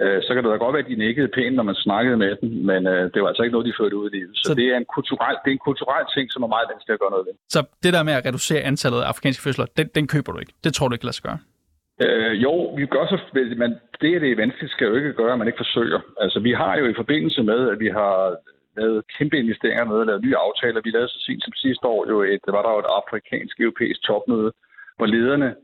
øh, 0.00 0.18
så 0.22 0.30
kan 0.34 0.42
det 0.42 0.50
da 0.52 0.64
godt 0.64 0.74
være, 0.74 0.84
at 0.86 0.92
de 0.92 1.04
nikkede 1.06 1.28
pænt, 1.36 1.56
når 1.56 1.66
man 1.70 1.74
snakkede 1.86 2.16
med 2.16 2.32
dem, 2.40 2.48
men 2.70 2.80
øh, 2.92 3.02
det 3.12 3.22
var 3.22 3.28
altså 3.28 3.42
ikke 3.42 3.54
noget, 3.56 3.68
de 3.70 3.78
førte 3.80 3.96
ud 3.96 4.10
i 4.10 4.14
livet. 4.16 4.32
Så, 4.36 4.42
så 4.48 4.54
det, 4.54 4.66
er 4.72 4.76
en 4.76 4.88
kulturel, 4.96 5.36
det 5.42 5.48
er 5.50 5.56
en 5.58 5.66
kulturel 5.68 6.06
ting, 6.14 6.26
som 6.32 6.42
er 6.42 6.50
meget 6.56 6.66
vanskeligt 6.72 6.96
at 6.96 7.02
gøre 7.02 7.14
noget 7.16 7.26
ved. 7.26 7.34
Så 7.54 7.60
det 7.82 7.92
der 7.96 8.02
med 8.08 8.14
at 8.18 8.24
reducere 8.26 8.60
antallet 8.70 9.00
af 9.02 9.06
afrikanske 9.12 9.42
fødsler, 9.42 9.66
den, 9.78 9.86
den 9.96 10.06
køber 10.12 10.32
du 10.32 10.38
ikke? 10.38 10.54
Det 10.64 10.74
tror 10.74 10.88
du 10.88 10.94
ikke 10.94 11.08
lade 11.08 11.16
sig 11.16 11.24
gøre? 11.28 11.40
Øh, 12.04 12.42
jo, 12.44 12.54
vi 12.78 12.86
gør 12.86 13.04
så, 13.06 13.18
men 13.62 13.70
det, 14.00 14.20
det 14.22 14.30
er 14.30 14.42
vanskeligt, 14.44 14.72
skal 14.72 14.86
jo 14.86 14.94
ikke 14.94 15.12
gøre, 15.12 15.32
at 15.32 15.38
man 15.38 15.48
ikke 15.48 15.62
forsøger. 15.64 16.00
Altså, 16.24 16.38
vi 16.40 16.52
har 16.52 16.72
jo 16.80 16.86
i 16.88 16.94
forbindelse 17.00 17.42
med, 17.42 17.60
at 17.72 17.78
vi 17.84 17.88
har 17.88 18.36
lavet 18.76 19.02
kæmpe 19.18 19.36
investeringer 19.38 19.84
med 19.84 20.00
at 20.00 20.06
lave 20.06 20.24
nye 20.26 20.36
aftaler. 20.46 20.80
Vi 20.84 20.90
lavede 20.90 21.08
så 21.08 21.20
sent 21.26 21.42
som 21.44 21.52
sidste 21.64 21.86
år 21.94 22.00
jo 22.12 22.22
et, 22.22 22.44
var 22.56 22.62
der 22.62 22.72
jo 22.74 22.78
et 22.84 22.94
afrikansk 23.00 23.60
europæisk 23.60 24.00
topmøde, 24.02 24.52
hvor 24.96 25.06
lederne 25.06 25.54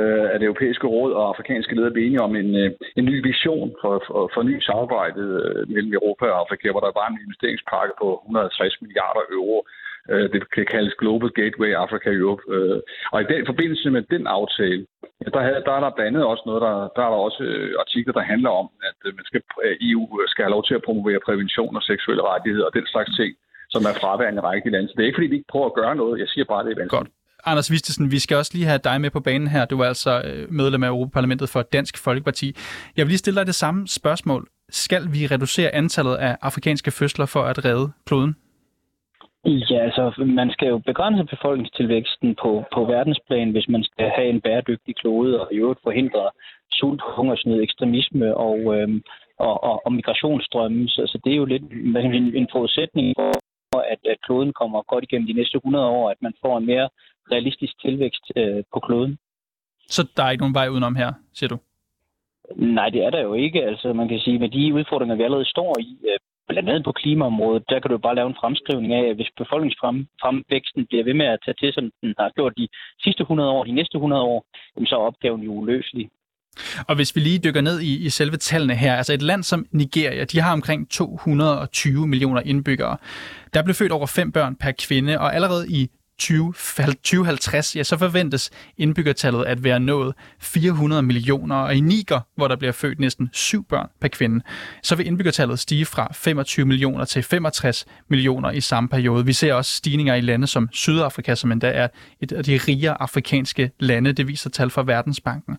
øh, 0.00 0.26
af 0.32 0.36
det 0.38 0.46
europæiske 0.46 0.86
råd 0.86 1.12
og 1.12 1.28
afrikanske 1.28 1.74
ledere 1.74 1.94
blev 1.94 2.04
enige 2.06 2.26
om 2.28 2.36
en, 2.36 2.50
øh, 2.62 2.70
en 2.96 3.04
ny 3.04 3.16
vision 3.30 3.74
for, 3.80 4.02
for, 4.06 4.30
for 4.34 4.42
ny 4.42 4.60
samarbejde 4.60 5.22
øh, 5.40 5.70
mellem 5.74 5.92
Europa 5.92 6.24
og 6.32 6.40
Afrika, 6.42 6.70
hvor 6.70 6.80
der 6.80 6.98
var 7.00 7.06
en 7.08 7.22
investeringspakke 7.26 7.94
på 8.02 8.08
160 8.24 8.82
milliarder 8.82 9.24
euro. 9.38 9.58
Øh, 10.10 10.26
det 10.32 10.50
kan 10.56 10.66
kaldes 10.74 10.94
Global 11.02 11.30
Gateway 11.38 11.72
Africa 11.84 12.10
Europe. 12.20 12.42
Øh, 12.54 12.80
og 13.12 13.18
i 13.20 13.26
den 13.32 13.46
forbindelse 13.50 13.90
med 13.90 14.02
den 14.14 14.26
aftale, 14.26 14.86
ja, 15.22 15.28
der, 15.34 15.42
havde, 15.46 15.62
der 15.66 15.72
er 15.76 15.80
der 15.80 15.96
blandt 15.96 16.08
andet 16.10 16.24
også 16.32 16.42
noget, 16.46 16.62
der, 16.66 16.74
der 16.96 17.02
er 17.06 17.10
der 17.14 17.20
også 17.28 17.42
øh, 17.42 17.74
artikler, 17.84 18.12
der 18.18 18.30
handler 18.32 18.50
om, 18.60 18.66
at 18.88 18.98
øh, 19.06 19.12
man 19.18 19.24
skal, 19.28 19.42
øh, 19.64 19.76
EU 19.90 20.04
øh, 20.20 20.28
skal 20.28 20.44
have 20.44 20.56
lov 20.56 20.64
til 20.64 20.74
at 20.78 20.86
promovere 20.86 21.26
prævention 21.26 21.76
og 21.78 21.82
seksuelle 21.82 22.24
rettigheder 22.32 22.66
og 22.68 22.74
den 22.78 22.86
slags 22.92 23.10
ting, 23.20 23.32
som 23.74 23.82
er 23.90 23.94
fraværende 24.00 24.40
i 24.42 24.46
landet. 24.46 24.72
lande. 24.72 24.88
Så 24.88 24.94
det 24.96 25.02
er 25.02 25.10
ikke, 25.10 25.18
fordi 25.18 25.32
vi 25.32 25.38
ikke 25.38 25.52
prøver 25.54 25.68
at 25.70 25.78
gøre 25.80 25.94
noget. 26.02 26.20
Jeg 26.22 26.28
siger 26.28 26.44
bare, 26.44 26.60
at 26.60 26.66
det 26.66 26.72
er 26.72 26.80
vanskeligt. 26.82 27.12
Godt. 27.12 27.23
Anders 27.46 27.70
Vistesen, 27.70 28.10
vi 28.10 28.18
skal 28.18 28.36
også 28.36 28.52
lige 28.54 28.66
have 28.66 28.80
dig 28.84 29.00
med 29.00 29.10
på 29.10 29.20
banen 29.20 29.48
her. 29.48 29.64
Du 29.64 29.80
er 29.80 29.86
altså 29.86 30.22
øh, 30.24 30.50
medlem 30.50 30.82
af 30.82 30.88
Europaparlamentet 30.88 31.48
for 31.48 31.62
Dansk 31.62 32.04
Folkeparti. 32.04 32.56
Jeg 32.96 33.02
vil 33.04 33.10
lige 33.10 33.18
stille 33.18 33.40
dig 33.40 33.46
det 33.46 33.54
samme 33.54 33.88
spørgsmål. 33.88 34.48
Skal 34.70 35.02
vi 35.12 35.26
reducere 35.26 35.74
antallet 35.74 36.16
af 36.16 36.36
afrikanske 36.42 36.90
fødsler 36.90 37.26
for 37.26 37.42
at 37.42 37.64
redde 37.64 37.92
kloden? 38.06 38.36
Ja, 39.70 39.78
altså 39.86 40.24
man 40.26 40.50
skal 40.50 40.68
jo 40.68 40.78
begrænse 40.78 41.24
befolkningstilvæksten 41.24 42.36
på, 42.42 42.64
på 42.74 42.84
verdensplan, 42.84 43.50
hvis 43.50 43.68
man 43.68 43.84
skal 43.84 44.10
have 44.16 44.28
en 44.28 44.40
bæredygtig 44.40 44.96
klode 44.96 45.40
og 45.40 45.48
i 45.52 45.56
øvrigt 45.56 45.80
forhindre 45.82 46.30
sult, 46.72 47.02
hungersnød, 47.16 47.62
ekstremisme 47.62 48.36
og, 48.36 48.58
øhm, 48.76 49.02
og, 49.38 49.64
og, 49.64 49.86
og 49.86 49.92
migrationsstrømme. 49.92 50.88
Så, 50.88 51.02
så 51.06 51.18
det 51.24 51.32
er 51.32 51.36
jo 51.36 51.44
lidt 51.44 51.62
en, 51.62 52.36
en 52.40 52.48
forudsætning 52.52 53.14
for, 53.72 53.80
at, 53.92 53.98
at 54.12 54.18
kloden 54.26 54.52
kommer 54.60 54.82
godt 54.92 55.04
igennem 55.04 55.26
de 55.26 55.38
næste 55.40 55.56
100 55.56 55.86
år, 55.86 56.10
at 56.10 56.22
man 56.22 56.34
får 56.42 56.58
en 56.58 56.66
mere 56.66 56.88
realistisk 57.32 57.80
tilvækst 57.80 58.24
øh, 58.36 58.62
på 58.72 58.80
kloden. 58.80 59.18
Så 59.88 60.08
der 60.16 60.22
er 60.24 60.30
ikke 60.30 60.42
nogen 60.42 60.54
vej 60.54 60.68
udenom 60.68 60.96
her, 60.96 61.12
siger 61.34 61.48
du? 61.48 61.58
Nej, 62.56 62.88
det 62.88 63.04
er 63.04 63.10
der 63.10 63.22
jo 63.22 63.34
ikke. 63.34 63.62
Altså, 63.64 63.92
man 63.92 64.08
kan 64.08 64.18
sige, 64.18 64.38
med 64.38 64.48
de 64.48 64.74
udfordringer, 64.74 65.16
vi 65.16 65.22
allerede 65.22 65.44
står 65.54 65.78
i, 65.80 65.98
øh, 66.10 66.18
blandt 66.48 66.68
andet 66.68 66.84
på 66.84 66.92
klimaområdet, 66.92 67.62
der 67.68 67.80
kan 67.80 67.90
du 67.90 67.98
bare 67.98 68.14
lave 68.14 68.28
en 68.28 68.40
fremskrivning 68.40 68.92
af, 68.94 69.04
at 69.10 69.16
hvis 69.16 69.30
befolkningsfremvæksten 69.36 70.86
bliver 70.86 71.04
ved 71.04 71.14
med 71.14 71.26
at 71.26 71.38
tage 71.44 71.58
til, 71.60 71.72
som 71.72 71.84
den 72.02 72.14
har 72.18 72.30
gjort 72.36 72.52
de 72.56 72.68
sidste 73.04 73.20
100 73.20 73.50
år, 73.50 73.64
de 73.64 73.72
næste 73.72 73.96
100 73.96 74.22
år, 74.22 74.44
så 74.86 74.94
er 74.96 75.06
opgaven 75.10 75.42
jo 75.42 75.52
uløselig. 75.52 76.10
Og 76.88 76.96
hvis 76.96 77.16
vi 77.16 77.20
lige 77.20 77.38
dykker 77.38 77.60
ned 77.60 77.80
i, 77.80 78.06
i 78.06 78.08
selve 78.08 78.36
tallene 78.36 78.74
her, 78.74 78.94
altså 78.96 79.12
et 79.12 79.22
land 79.22 79.42
som 79.42 79.66
Nigeria, 79.70 80.24
de 80.24 80.40
har 80.40 80.52
omkring 80.52 80.90
220 80.90 82.06
millioner 82.06 82.40
indbyggere. 82.40 82.96
Der 83.54 83.62
blev 83.62 83.74
født 83.74 83.92
over 83.92 84.06
fem 84.06 84.32
børn 84.32 84.56
per 84.56 84.72
kvinde, 84.88 85.20
og 85.20 85.34
allerede 85.34 85.64
i 85.68 85.90
2050, 86.18 87.76
ja, 87.76 87.82
så 87.82 87.98
forventes 87.98 88.50
indbyggertallet 88.78 89.44
at 89.44 89.64
være 89.64 89.80
nået 89.80 90.14
400 90.40 91.02
millioner, 91.02 91.56
og 91.56 91.74
i 91.74 91.80
Niger, 91.80 92.20
hvor 92.36 92.48
der 92.48 92.56
bliver 92.56 92.72
født 92.72 93.00
næsten 93.00 93.30
syv 93.32 93.64
børn 93.68 93.88
per 94.00 94.08
kvinde, 94.08 94.44
så 94.82 94.94
vil 94.96 95.06
indbyggertallet 95.06 95.58
stige 95.58 95.86
fra 95.86 96.12
25 96.12 96.66
millioner 96.66 97.04
til 97.04 97.22
65 97.22 97.86
millioner 98.08 98.50
i 98.50 98.60
samme 98.60 98.88
periode. 98.88 99.26
Vi 99.26 99.32
ser 99.32 99.54
også 99.54 99.72
stigninger 99.76 100.14
i 100.14 100.20
lande 100.20 100.46
som 100.46 100.68
Sydafrika, 100.72 101.34
som 101.34 101.52
endda 101.52 101.70
er 101.70 101.88
et 102.20 102.32
af 102.32 102.44
de 102.44 102.56
rigere 102.56 103.02
afrikanske 103.02 103.70
lande, 103.78 104.12
det 104.12 104.28
viser 104.28 104.50
tal 104.50 104.70
fra 104.70 104.82
Verdensbanken. 104.82 105.56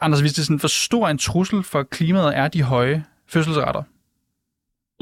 Anders, 0.00 0.20
hvis 0.20 0.32
det 0.32 0.38
er 0.38 0.44
sådan 0.44 0.60
for 0.60 0.68
stor 0.68 1.08
en 1.08 1.18
trussel 1.18 1.62
for 1.62 1.82
klimaet, 1.82 2.36
er 2.36 2.48
de 2.48 2.62
høje 2.62 3.04
fødselsrater? 3.28 3.82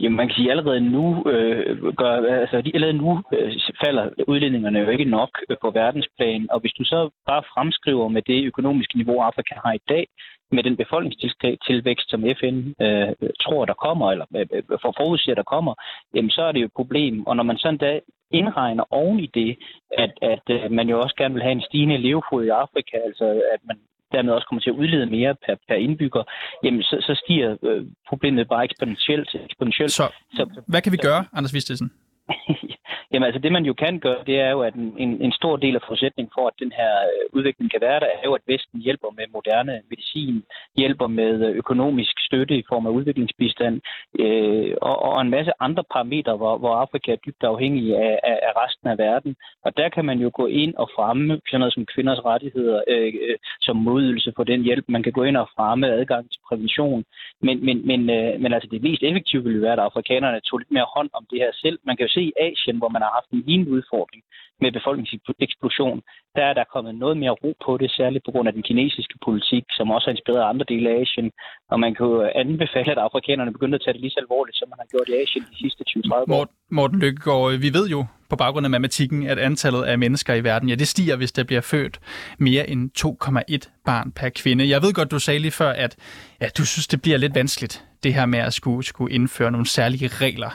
Jamen, 0.02 0.17
man 0.17 0.26
kan 0.28 0.35
sige, 0.35 0.50
at 0.52 0.59
allerede 0.59 0.81
nu, 0.81 1.05
øh, 1.33 1.95
gør, 1.95 2.14
altså, 2.43 2.57
allerede 2.75 2.99
nu 3.05 3.23
øh, 3.33 3.52
falder 3.85 4.11
udledningerne 4.26 4.78
jo 4.78 4.88
ikke 4.88 5.05
nok 5.05 5.31
øh, 5.50 5.57
på 5.62 5.71
verdensplan, 5.71 6.47
og 6.50 6.61
hvis 6.61 6.73
du 6.73 6.85
så 6.85 7.11
bare 7.26 7.43
fremskriver 7.55 8.09
med 8.09 8.23
det 8.23 8.45
økonomiske 8.45 8.97
niveau, 8.97 9.21
Afrika 9.21 9.55
har 9.64 9.73
i 9.73 9.87
dag, 9.88 10.07
med 10.52 10.62
den 10.62 10.76
befolkningstilvækst, 10.76 12.11
som 12.11 12.25
FN 12.40 12.57
øh, 12.85 13.12
tror, 13.43 13.64
der 13.64 13.75
kommer, 13.75 14.12
eller 14.12 14.26
øh, 14.37 14.47
øh, 14.52 14.62
for 14.83 14.95
forudsiger, 14.97 15.35
der 15.35 15.43
kommer, 15.55 15.75
jamen 16.14 16.31
så 16.31 16.43
er 16.43 16.52
det 16.52 16.61
jo 16.61 16.67
et 16.67 16.78
problem. 16.81 17.26
Og 17.26 17.37
når 17.37 17.43
man 17.43 17.59
sådan 17.59 17.78
da 17.78 18.00
indregner 18.31 18.85
oven 18.90 19.21
i 19.21 19.26
det, 19.26 19.59
at, 19.99 20.12
at 20.23 20.45
øh, 20.50 20.71
man 20.71 20.88
jo 20.88 21.00
også 21.00 21.14
gerne 21.19 21.35
vil 21.35 21.43
have 21.43 21.52
en 21.52 21.69
stigende 21.69 21.99
levefod 21.99 22.45
i 22.45 22.49
Afrika, 22.49 22.97
altså 22.97 23.25
at 23.55 23.61
man 23.64 23.78
dermed 24.12 24.32
også 24.32 24.46
kommer 24.48 24.60
til 24.60 24.70
at 24.70 24.76
udlede 24.76 25.06
mere 25.06 25.34
per, 25.46 25.54
per 25.68 25.74
indbygger, 25.74 26.22
jamen 26.64 26.82
så, 26.82 26.96
så 27.00 27.20
stiger 27.24 27.56
øh, 27.62 27.86
problemet 28.08 28.48
bare 28.48 28.64
eksponentielt. 28.64 29.30
eksponentielt. 29.44 29.92
Så, 29.92 30.08
så 30.32 30.62
hvad 30.66 30.82
kan 30.82 30.92
vi 30.92 30.96
gøre, 30.96 31.24
Anders 31.32 31.54
Vistesen? 31.54 31.90
Jamen 33.12 33.26
altså 33.26 33.40
det, 33.40 33.52
man 33.52 33.64
jo 33.64 33.74
kan 33.74 34.00
gøre, 34.00 34.24
det 34.26 34.40
er 34.40 34.50
jo, 34.50 34.60
at 34.60 34.74
en, 34.74 35.22
en, 35.26 35.32
stor 35.32 35.56
del 35.56 35.74
af 35.74 35.82
forudsætningen 35.86 36.32
for, 36.34 36.46
at 36.46 36.54
den 36.58 36.72
her 36.72 36.92
øh, 37.12 37.38
udvikling 37.38 37.70
kan 37.70 37.80
være 37.80 38.00
der, 38.00 38.06
er 38.06 38.24
jo, 38.24 38.34
at 38.34 38.46
Vesten 38.46 38.80
hjælper 38.80 39.10
med 39.18 39.24
moderne 39.32 39.82
medicin, 39.90 40.42
hjælper 40.76 41.06
med 41.06 41.46
øh, 41.46 41.56
økonomisk 41.56 42.14
støtte 42.26 42.54
i 42.58 42.64
form 42.68 42.86
af 42.86 42.90
udviklingsbistand, 42.90 43.80
øh, 44.18 44.74
og, 44.82 44.96
og 45.02 45.20
en 45.20 45.30
masse 45.30 45.52
andre 45.60 45.84
parametre, 45.92 46.36
hvor, 46.36 46.58
hvor 46.58 46.74
Afrika 46.74 47.12
er 47.12 47.24
dybt 47.26 47.42
afhængig 47.42 47.96
af, 47.96 48.20
af, 48.30 48.38
af 48.48 48.52
resten 48.62 48.88
af 48.88 48.98
verden. 48.98 49.36
Og 49.64 49.76
der 49.76 49.88
kan 49.88 50.04
man 50.04 50.18
jo 50.18 50.30
gå 50.34 50.46
ind 50.46 50.74
og 50.74 50.90
fremme 50.96 51.40
sådan 51.46 51.60
noget 51.60 51.74
som 51.74 51.86
kvinders 51.86 52.24
rettigheder, 52.24 52.80
øh, 52.88 53.12
øh, 53.26 53.36
som 53.60 53.76
modydelse 53.76 54.32
for 54.36 54.44
den 54.44 54.62
hjælp. 54.62 54.84
Man 54.88 55.02
kan 55.02 55.12
gå 55.12 55.22
ind 55.22 55.36
og 55.36 55.48
fremme 55.56 55.86
adgang 55.86 56.30
til 56.30 56.40
prævention. 56.48 57.04
Men, 57.42 57.64
men, 57.64 57.86
men, 57.86 58.10
øh, 58.10 58.40
men 58.40 58.52
altså 58.52 58.68
det 58.72 58.82
mest 58.82 59.02
effektive 59.02 59.44
ville 59.44 59.62
være, 59.62 59.72
at 59.72 59.86
afrikanerne 59.88 60.40
tog 60.40 60.58
lidt 60.58 60.70
mere 60.70 60.92
hånd 60.96 61.10
om 61.12 61.26
det 61.30 61.38
her 61.38 61.52
selv. 61.54 61.78
Man 61.84 61.96
kan 61.96 62.06
jo 62.06 62.12
se 62.12 62.22
i 62.22 62.32
Asien, 62.40 62.78
hvor 62.78 62.88
man 62.88 62.98
har 63.07 63.14
haft 63.19 63.31
en 63.31 63.43
lignende 63.47 63.73
udfordring 63.76 64.23
med 64.62 64.71
befolkningseksplosion, 64.78 65.99
der 66.37 66.45
er 66.50 66.55
der 66.59 66.73
kommet 66.75 66.95
noget 66.95 67.17
mere 67.23 67.35
ro 67.43 67.50
på 67.67 67.73
det, 67.81 67.90
særligt 67.90 68.25
på 68.25 68.31
grund 68.33 68.49
af 68.49 68.55
den 68.55 68.62
kinesiske 68.69 69.17
politik, 69.26 69.64
som 69.76 69.90
også 69.90 70.07
har 70.07 70.14
inspireret 70.17 70.50
andre 70.52 70.67
dele 70.73 70.90
af 70.90 71.00
Asien. 71.00 71.31
Og 71.73 71.81
man 71.81 71.95
kan 71.95 72.07
jo 72.07 72.31
anbefale, 72.35 72.90
at 72.93 72.99
afrikanerne 72.99 73.52
begynder 73.52 73.76
at 73.78 73.83
tage 73.85 73.95
det 73.95 74.00
lige 74.00 74.11
så 74.11 74.21
alvorligt, 74.25 74.57
som 74.59 74.69
man 74.69 74.78
har 74.83 74.88
gjort 74.93 75.09
i 75.09 75.14
Asien 75.23 75.45
de 75.50 75.57
sidste 75.62 75.83
20-30 75.90 76.33
år. 76.35 76.47
Morten 76.71 76.99
Lykkegaard, 77.00 77.52
øh, 77.52 77.62
vi 77.62 77.71
ved 77.78 77.87
jo 77.88 78.00
på 78.31 78.37
baggrund 78.37 78.67
af 78.67 78.71
matematikken, 78.71 79.26
at 79.26 79.38
antallet 79.38 79.83
af 79.83 79.99
mennesker 79.99 80.35
i 80.35 80.45
verden, 80.45 80.69
ja, 80.69 80.75
det 80.75 80.88
stiger, 80.88 81.17
hvis 81.17 81.33
der 81.33 81.45
bliver 81.45 81.61
født 81.61 82.00
mere 82.38 82.71
end 82.71 82.90
2,1 82.99 83.83
barn 83.85 84.12
per 84.12 84.28
kvinde. 84.28 84.69
Jeg 84.69 84.83
ved 84.83 84.93
godt, 84.93 85.11
du 85.11 85.19
sagde 85.19 85.40
lige 85.40 85.52
før, 85.52 85.71
at 85.71 85.97
ja, 86.40 86.49
du 86.59 86.67
synes, 86.67 86.87
det 86.87 87.02
bliver 87.02 87.19
lidt 87.19 87.35
vanskeligt, 87.35 87.85
det 88.02 88.14
her 88.14 88.26
med 88.26 88.38
at 88.38 88.52
skulle, 88.52 88.87
skulle 88.87 89.14
indføre 89.14 89.50
nogle 89.50 89.67
særlige 89.67 90.09
regler. 90.09 90.50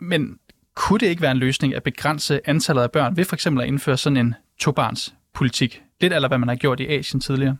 Men 0.00 0.38
kunne 0.80 1.00
det 1.02 1.08
ikke 1.12 1.22
være 1.26 1.36
en 1.38 1.44
løsning 1.46 1.70
at 1.78 1.82
begrænse 1.90 2.34
antallet 2.52 2.82
af 2.82 2.92
børn 2.96 3.16
ved 3.18 3.24
for 3.28 3.36
eksempel 3.38 3.60
at 3.62 3.68
indføre 3.72 3.98
sådan 4.04 4.20
en 4.24 4.34
tobarns 4.64 5.02
politik? 5.38 5.72
Lidt 6.00 6.12
eller 6.12 6.28
hvad 6.28 6.40
man 6.42 6.48
har 6.52 6.60
gjort 6.64 6.80
i 6.80 6.86
Asien 6.96 7.20
tidligere. 7.20 7.56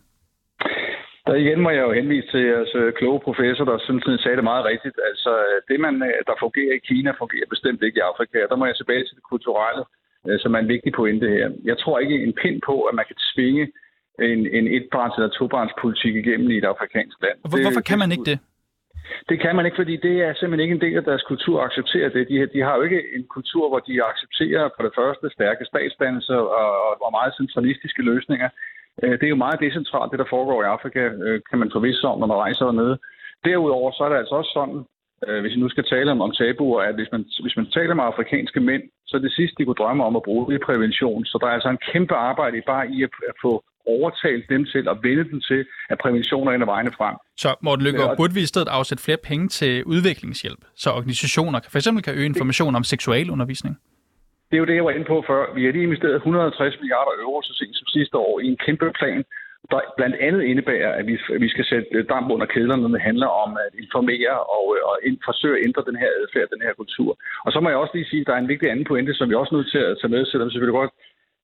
Der 1.26 1.34
igen 1.44 1.60
må 1.64 1.70
jeg 1.76 1.82
jo 1.88 1.92
henvise 1.98 2.28
til 2.32 2.42
jeres 2.50 2.72
øh, 2.80 2.92
kloge 2.98 3.20
professor, 3.28 3.64
der 3.70 3.78
synes, 3.86 4.04
sagde 4.22 4.36
det 4.40 4.50
meget 4.52 4.64
rigtigt. 4.72 4.96
Altså, 5.10 5.32
det, 5.68 5.78
man, 5.86 5.94
øh, 6.08 6.20
der 6.28 6.34
fungerer 6.44 6.74
i 6.78 6.86
Kina, 6.88 7.10
fungerer 7.22 7.48
bestemt 7.54 7.80
ikke 7.86 7.98
i 8.00 8.08
Afrika. 8.10 8.38
Der 8.50 8.56
må 8.56 8.64
jeg 8.66 8.76
tilbage 8.76 9.04
til 9.04 9.14
det 9.18 9.24
kulturelle, 9.32 9.84
øh, 10.28 10.36
som 10.42 10.54
er 10.54 10.60
en 10.64 10.72
vigtig 10.74 10.92
pointe 11.00 11.26
her. 11.36 11.46
Jeg 11.70 11.76
tror 11.82 11.96
ikke 11.98 12.16
en 12.26 12.34
pind 12.42 12.58
på, 12.68 12.74
at 12.88 12.94
man 12.98 13.06
kan 13.08 13.18
tvinge 13.32 13.64
en, 14.30 14.40
en 14.58 14.64
etbarns- 14.76 15.16
eller 15.18 15.32
tobarns 15.38 15.74
politik 15.82 16.14
igennem 16.22 16.48
i 16.50 16.56
et 16.62 16.68
afrikansk 16.72 17.16
land. 17.24 17.36
Hvor, 17.50 17.60
hvorfor 17.66 17.84
kan 17.90 17.98
man 18.02 18.10
ikke 18.14 18.28
det? 18.32 18.38
Det 19.28 19.40
kan 19.40 19.56
man 19.56 19.66
ikke, 19.66 19.80
fordi 19.82 19.96
det 19.96 20.16
er 20.26 20.32
simpelthen 20.34 20.64
ikke 20.64 20.76
en 20.78 20.86
del 20.86 20.96
af 20.96 21.04
deres 21.10 21.22
kultur 21.22 21.60
at 21.60 21.66
acceptere 21.68 22.08
det. 22.16 22.28
De, 22.28 22.46
de 22.54 22.60
har 22.66 22.74
jo 22.76 22.82
ikke 22.82 23.02
en 23.16 23.24
kultur, 23.36 23.68
hvor 23.68 23.78
de 23.78 24.04
accepterer 24.10 24.68
for 24.76 24.82
det 24.86 24.92
første 24.98 25.26
stærke 25.36 25.64
statsdannelser 25.64 26.40
og, 26.62 26.72
og 27.04 27.10
meget 27.18 27.32
centralistiske 27.40 28.02
løsninger. 28.02 28.48
Øh, 29.02 29.14
det 29.18 29.22
er 29.26 29.34
jo 29.34 29.44
meget 29.44 29.60
decentralt, 29.60 30.10
det 30.12 30.18
der 30.18 30.32
foregår 30.34 30.62
i 30.62 30.72
Afrika, 30.76 31.02
øh, 31.26 31.40
kan 31.50 31.58
man 31.58 31.70
forvisse 31.76 32.04
om, 32.12 32.18
når 32.18 32.26
man 32.26 32.42
rejser 32.46 32.64
dernede. 32.64 32.98
Derudover 33.44 33.90
så 33.92 34.04
er 34.04 34.08
det 34.08 34.16
altså 34.16 34.34
også 34.34 34.52
sådan, 34.58 34.80
øh, 35.26 35.40
hvis 35.40 35.54
vi 35.54 35.60
nu 35.60 35.68
skal 35.68 35.84
tale 35.84 36.10
om, 36.10 36.20
om 36.20 36.32
tabuer, 36.32 36.80
at 36.82 36.94
hvis 36.94 37.12
man, 37.12 37.24
hvis 37.44 37.56
man 37.56 37.70
taler 37.70 37.94
med 37.94 38.04
afrikanske 38.04 38.60
mænd, 38.60 38.82
så 39.06 39.16
er 39.16 39.20
det 39.20 39.32
sidste, 39.32 39.56
de 39.58 39.64
kunne 39.64 39.82
drømme 39.82 40.04
om 40.04 40.16
at 40.16 40.22
bruge, 40.22 40.52
det 40.52 40.60
prævention. 40.60 41.24
Så 41.24 41.38
der 41.40 41.46
er 41.46 41.54
altså 41.58 41.68
en 41.68 41.84
kæmpe 41.92 42.14
arbejde 42.14 42.62
bare 42.66 42.90
i 42.90 43.02
at, 43.02 43.10
at 43.28 43.34
få 43.42 43.64
overtalt 43.94 44.44
dem 44.52 44.62
til 44.72 44.88
og 44.88 44.96
vende 45.02 45.24
dem 45.30 45.40
til, 45.40 45.60
at 45.92 45.96
prævention 46.02 46.48
er 46.48 46.52
en 46.52 46.62
af 46.66 46.70
vejene 46.74 46.92
frem. 46.98 47.16
Så 47.36 47.48
Morten 47.66 47.84
Lykke, 47.86 48.02
ja, 48.02 48.14
burde 48.18 48.34
vi 48.34 48.40
i 48.40 48.50
stedet 48.52 48.68
afsætte 48.68 49.04
flere 49.04 49.20
penge 49.30 49.48
til 49.48 49.84
udviklingshjælp, 49.84 50.62
så 50.82 50.88
organisationer 50.90 51.58
for 51.72 51.78
eksempel 51.78 52.02
kan 52.04 52.14
øge 52.18 52.26
information 52.32 52.74
om 52.76 52.84
seksualundervisning? 52.84 53.74
Det 54.48 54.56
er 54.56 54.62
jo 54.62 54.70
det, 54.70 54.78
jeg 54.78 54.84
var 54.84 54.96
inde 54.96 55.08
på 55.14 55.24
før. 55.30 55.42
Vi 55.54 55.64
har 55.64 55.72
lige 55.72 55.88
investeret 55.90 56.14
150 56.14 56.80
milliarder 56.80 57.14
euro 57.24 57.42
så 57.42 57.52
sent 57.60 57.76
som 57.76 57.86
sidste 57.96 58.16
år 58.16 58.40
i 58.40 58.46
en 58.52 58.58
kæmpe 58.66 58.90
plan, 59.00 59.24
der 59.70 59.80
blandt 59.98 60.16
andet 60.26 60.42
indebærer, 60.50 60.92
at 60.98 61.04
vi, 61.06 61.14
at 61.34 61.40
vi 61.44 61.48
skal 61.54 61.64
sætte 61.64 62.02
damp 62.12 62.26
under 62.34 62.46
kæderne, 62.46 62.82
når 62.82 62.88
det 62.96 63.08
handler 63.10 63.30
om 63.44 63.50
at 63.64 63.72
informere 63.84 64.34
og, 64.56 64.64
og 64.88 64.94
forsøge 65.28 65.56
at 65.58 65.64
ændre 65.66 65.82
den 65.88 65.96
her 66.02 66.10
adfærd, 66.20 66.48
den 66.54 66.62
her 66.66 66.74
kultur. 66.80 67.10
Og 67.44 67.52
så 67.52 67.58
må 67.60 67.68
jeg 67.68 67.78
også 67.78 67.94
lige 67.94 68.10
sige, 68.10 68.20
at 68.20 68.26
der 68.26 68.34
er 68.34 68.42
en 68.42 68.52
vigtig 68.52 68.70
anden 68.70 68.88
pointe, 68.90 69.14
som 69.14 69.28
vi 69.30 69.34
også 69.34 69.52
er 69.52 69.58
nødt 69.58 69.70
til 69.74 69.82
at 69.88 69.96
tage 70.00 70.12
med, 70.14 70.22
selvom 70.26 70.46
vi 70.46 70.52
selvfølgelig 70.52 70.80
godt 70.80 70.94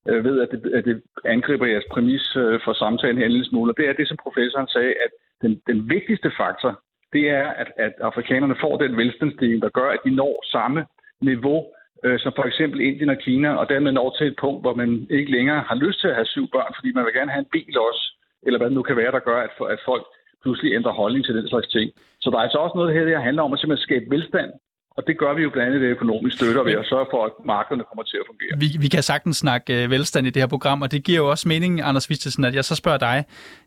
øh, 0.09 0.25
ved, 0.25 0.40
at 0.40 0.49
det, 0.53 0.75
at 0.75 0.85
det 0.85 1.03
angriber 1.25 1.67
jeres 1.67 1.90
præmis 1.90 2.37
øh, 2.37 2.61
for 2.64 2.73
samtalen 2.73 3.19
her 3.19 3.27
en 3.27 3.33
lille 3.33 3.51
smule. 3.51 3.73
Og 3.73 3.77
det 3.77 3.88
er 3.88 3.93
det, 3.93 4.09
som 4.09 4.17
professoren 4.23 4.69
sagde, 4.69 4.95
at 5.05 5.11
den, 5.43 5.61
den 5.67 5.90
vigtigste 5.90 6.31
faktor, 6.37 6.81
det 7.12 7.31
er, 7.31 7.49
at, 7.49 7.69
at 7.77 7.93
afrikanerne 8.01 8.57
får 8.61 8.77
den 8.77 8.97
velstandsstigning, 8.97 9.62
der 9.62 9.69
gør, 9.69 9.88
at 9.90 10.01
de 10.05 10.11
når 10.11 10.45
samme 10.53 10.87
niveau 11.21 11.64
øh, 12.05 12.19
som 12.23 12.33
for 12.37 12.45
eksempel 12.51 12.81
Indien 12.81 13.14
og 13.14 13.19
Kina, 13.27 13.51
og 13.61 13.69
dermed 13.69 13.93
når 13.93 14.09
til 14.19 14.27
et 14.27 14.37
punkt, 14.40 14.62
hvor 14.62 14.75
man 14.75 15.07
ikke 15.11 15.31
længere 15.37 15.61
har 15.69 15.77
lyst 15.85 16.01
til 16.01 16.09
at 16.09 16.14
have 16.14 16.33
syv 16.35 16.47
børn, 16.55 16.73
fordi 16.77 16.93
man 16.93 17.05
vil 17.05 17.14
gerne 17.19 17.31
have 17.31 17.45
en 17.47 17.53
bil 17.57 17.79
også, 17.88 18.05
eller 18.47 18.59
hvad 18.59 18.69
det 18.69 18.77
nu 18.77 18.83
kan 18.83 18.97
være, 18.97 19.12
der 19.12 19.29
gør, 19.29 19.40
at, 19.47 19.53
at 19.75 19.81
folk 19.85 20.05
pludselig 20.43 20.75
ændrer 20.75 20.93
holdning 20.93 21.25
til 21.25 21.37
den 21.38 21.49
slags 21.49 21.69
ting. 21.69 21.88
Så 22.21 22.31
der 22.31 22.37
er 22.37 22.47
altså 22.47 22.59
også 22.59 22.77
noget 22.77 22.95
her, 22.95 23.05
der 23.05 23.29
handler 23.29 23.43
om 23.43 23.53
at 23.53 23.59
simpelthen 23.59 23.87
skabe 23.88 24.07
velstand 24.11 24.51
og 24.96 25.02
det 25.07 25.18
gør 25.18 25.35
vi 25.35 25.42
jo 25.42 25.50
blandt 25.50 25.66
andet 25.68 25.80
ved 25.80 25.88
økonomisk 25.88 26.37
støtte, 26.37 26.59
og 26.59 26.66
ved 26.66 26.72
at 26.72 26.87
sørge 26.87 27.07
for, 27.11 27.24
at 27.24 27.33
markederne 27.44 27.85
kommer 27.88 28.02
til 28.02 28.16
at 28.16 28.26
fungere. 28.26 28.59
Vi, 28.59 28.66
vi 28.80 28.88
kan 28.88 29.02
sagtens 29.02 29.37
snakke 29.37 29.85
uh, 29.85 29.90
velstand 29.90 30.26
i 30.26 30.30
det 30.30 30.42
her 30.42 30.46
program, 30.46 30.83
og 30.83 30.92
det 30.92 31.04
giver 31.04 31.18
jo 31.18 31.30
også 31.30 31.48
mening, 31.48 31.80
Anders 31.83 32.11
Vistesen, 32.11 32.44
at 32.44 32.54
jeg 32.54 32.64
så 32.64 32.74
spørger 32.74 32.98
dig. 32.98 33.24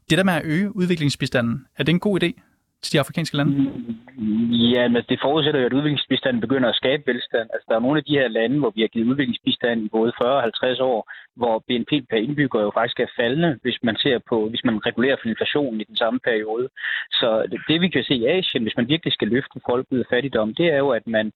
Det 0.09 0.17
der 0.17 0.23
med 0.23 0.33
at 0.33 0.41
øge 0.45 0.75
udviklingsbistanden, 0.75 1.65
er 1.77 1.83
det 1.83 1.91
en 1.91 1.99
god 1.99 2.23
idé? 2.23 2.46
Til 2.81 2.93
de 2.93 2.99
afrikanske 2.99 3.37
lande? 3.37 3.53
Ja, 4.75 4.87
men 4.87 5.03
det 5.09 5.19
forudsætter 5.21 5.59
jo, 5.59 5.65
at 5.65 5.73
udviklingsbistanden 5.73 6.41
begynder 6.41 6.69
at 6.69 6.75
skabe 6.75 7.03
velstand. 7.05 7.47
Altså, 7.53 7.65
der 7.69 7.75
er 7.75 7.85
nogle 7.85 7.97
af 7.97 8.03
de 8.03 8.17
her 8.19 8.27
lande, 8.27 8.59
hvor 8.59 8.71
vi 8.75 8.81
har 8.81 8.87
givet 8.87 9.07
udviklingsbistand 9.11 9.85
i 9.85 9.89
både 9.97 10.11
40 10.21 10.35
og 10.35 10.41
50 10.41 10.79
år, 10.79 11.11
hvor 11.35 11.55
BNP 11.67 11.91
per 12.09 12.17
indbygger 12.17 12.61
jo 12.61 12.71
faktisk 12.73 12.99
er 12.99 13.15
faldende, 13.19 13.59
hvis 13.61 13.79
man 13.83 13.95
ser 13.97 14.19
på, 14.29 14.49
hvis 14.49 14.63
man 14.63 14.85
regulerer 14.85 15.17
for 15.21 15.29
inflationen 15.29 15.81
i 15.81 15.89
den 15.91 15.97
samme 15.97 16.19
periode. 16.19 16.69
Så 17.11 17.27
det, 17.51 17.59
det 17.67 17.81
vi 17.81 17.89
kan 17.89 18.03
se 18.03 18.15
i 18.15 18.25
Asien, 18.25 18.63
hvis 18.63 18.77
man 18.77 18.89
virkelig 18.89 19.13
skal 19.13 19.27
løfte 19.27 19.59
folk 19.69 19.85
ud 19.91 19.99
af 19.99 20.09
fattigdom, 20.09 20.53
det 20.53 20.67
er 20.75 20.77
jo, 20.77 20.89
at 20.89 21.07
man 21.07 21.31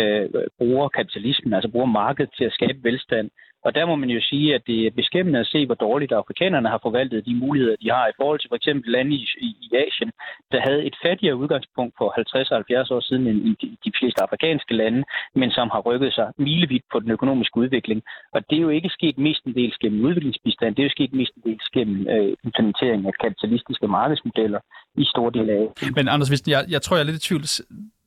øh, 0.00 0.28
bruger 0.58 0.88
kapitalismen, 0.88 1.52
altså 1.54 1.70
bruger 1.70 1.86
markedet 1.86 2.30
til 2.36 2.44
at 2.44 2.52
skabe 2.52 2.78
velstand. 2.82 3.30
Og 3.66 3.74
der 3.74 3.84
må 3.86 3.94
man 3.96 4.10
jo 4.10 4.20
sige, 4.30 4.54
at 4.54 4.62
det 4.66 4.86
er 4.86 4.90
beskæmmende 5.00 5.38
at 5.40 5.46
se, 5.46 5.66
hvor 5.66 5.74
dårligt 5.74 6.12
afrikanerne 6.12 6.68
har 6.68 6.80
forvaltet 6.82 7.26
de 7.26 7.34
muligheder, 7.34 7.76
de 7.82 7.90
har 7.90 8.06
i 8.08 8.16
forhold 8.20 8.40
til 8.40 8.48
for 8.50 8.56
eksempel 8.56 8.90
lande 8.92 9.12
i, 9.16 9.26
i, 9.46 9.48
i 9.66 9.68
Asien, 9.84 10.10
der 10.52 10.60
havde 10.66 10.84
et 10.88 10.96
fattigere 11.04 11.36
udgangspunkt 11.36 11.94
for 11.98 12.12
50 12.14 12.48
70 12.48 12.90
år 12.90 13.00
siden 13.00 13.26
end 13.26 13.38
i 13.50 13.52
de, 13.62 13.68
de 13.84 13.92
fleste 13.98 14.22
afrikanske 14.22 14.74
lande, 14.74 15.04
men 15.34 15.50
som 15.50 15.66
har 15.74 15.80
rykket 15.88 16.12
sig 16.14 16.26
milevidt 16.38 16.84
på 16.92 17.00
den 17.00 17.10
økonomiske 17.10 17.56
udvikling. 17.56 18.02
Og 18.34 18.40
det 18.50 18.56
er 18.56 18.62
jo 18.62 18.68
ikke 18.78 18.90
sket 18.98 19.18
mestendels 19.18 19.76
gennem 19.82 20.04
udviklingsbistand, 20.04 20.74
det 20.74 20.82
er 20.82 20.88
jo 20.88 20.96
sket 20.98 21.12
mestendels 21.20 21.66
gennem 21.76 22.08
øh, 22.14 22.36
implementering 22.44 23.06
af 23.06 23.12
kapitalistiske 23.24 23.88
markedsmodeller 23.88 24.60
i 25.02 25.04
store 25.04 25.30
dele 25.36 25.52
af 25.52 25.66
Men 25.96 26.08
Anders 26.08 26.30
Visten, 26.30 26.50
jeg, 26.50 26.64
jeg 26.74 26.82
tror, 26.82 26.96
jeg 26.96 27.02
er 27.02 27.10
lidt 27.10 27.22
i 27.22 27.28
tvivl. 27.28 27.44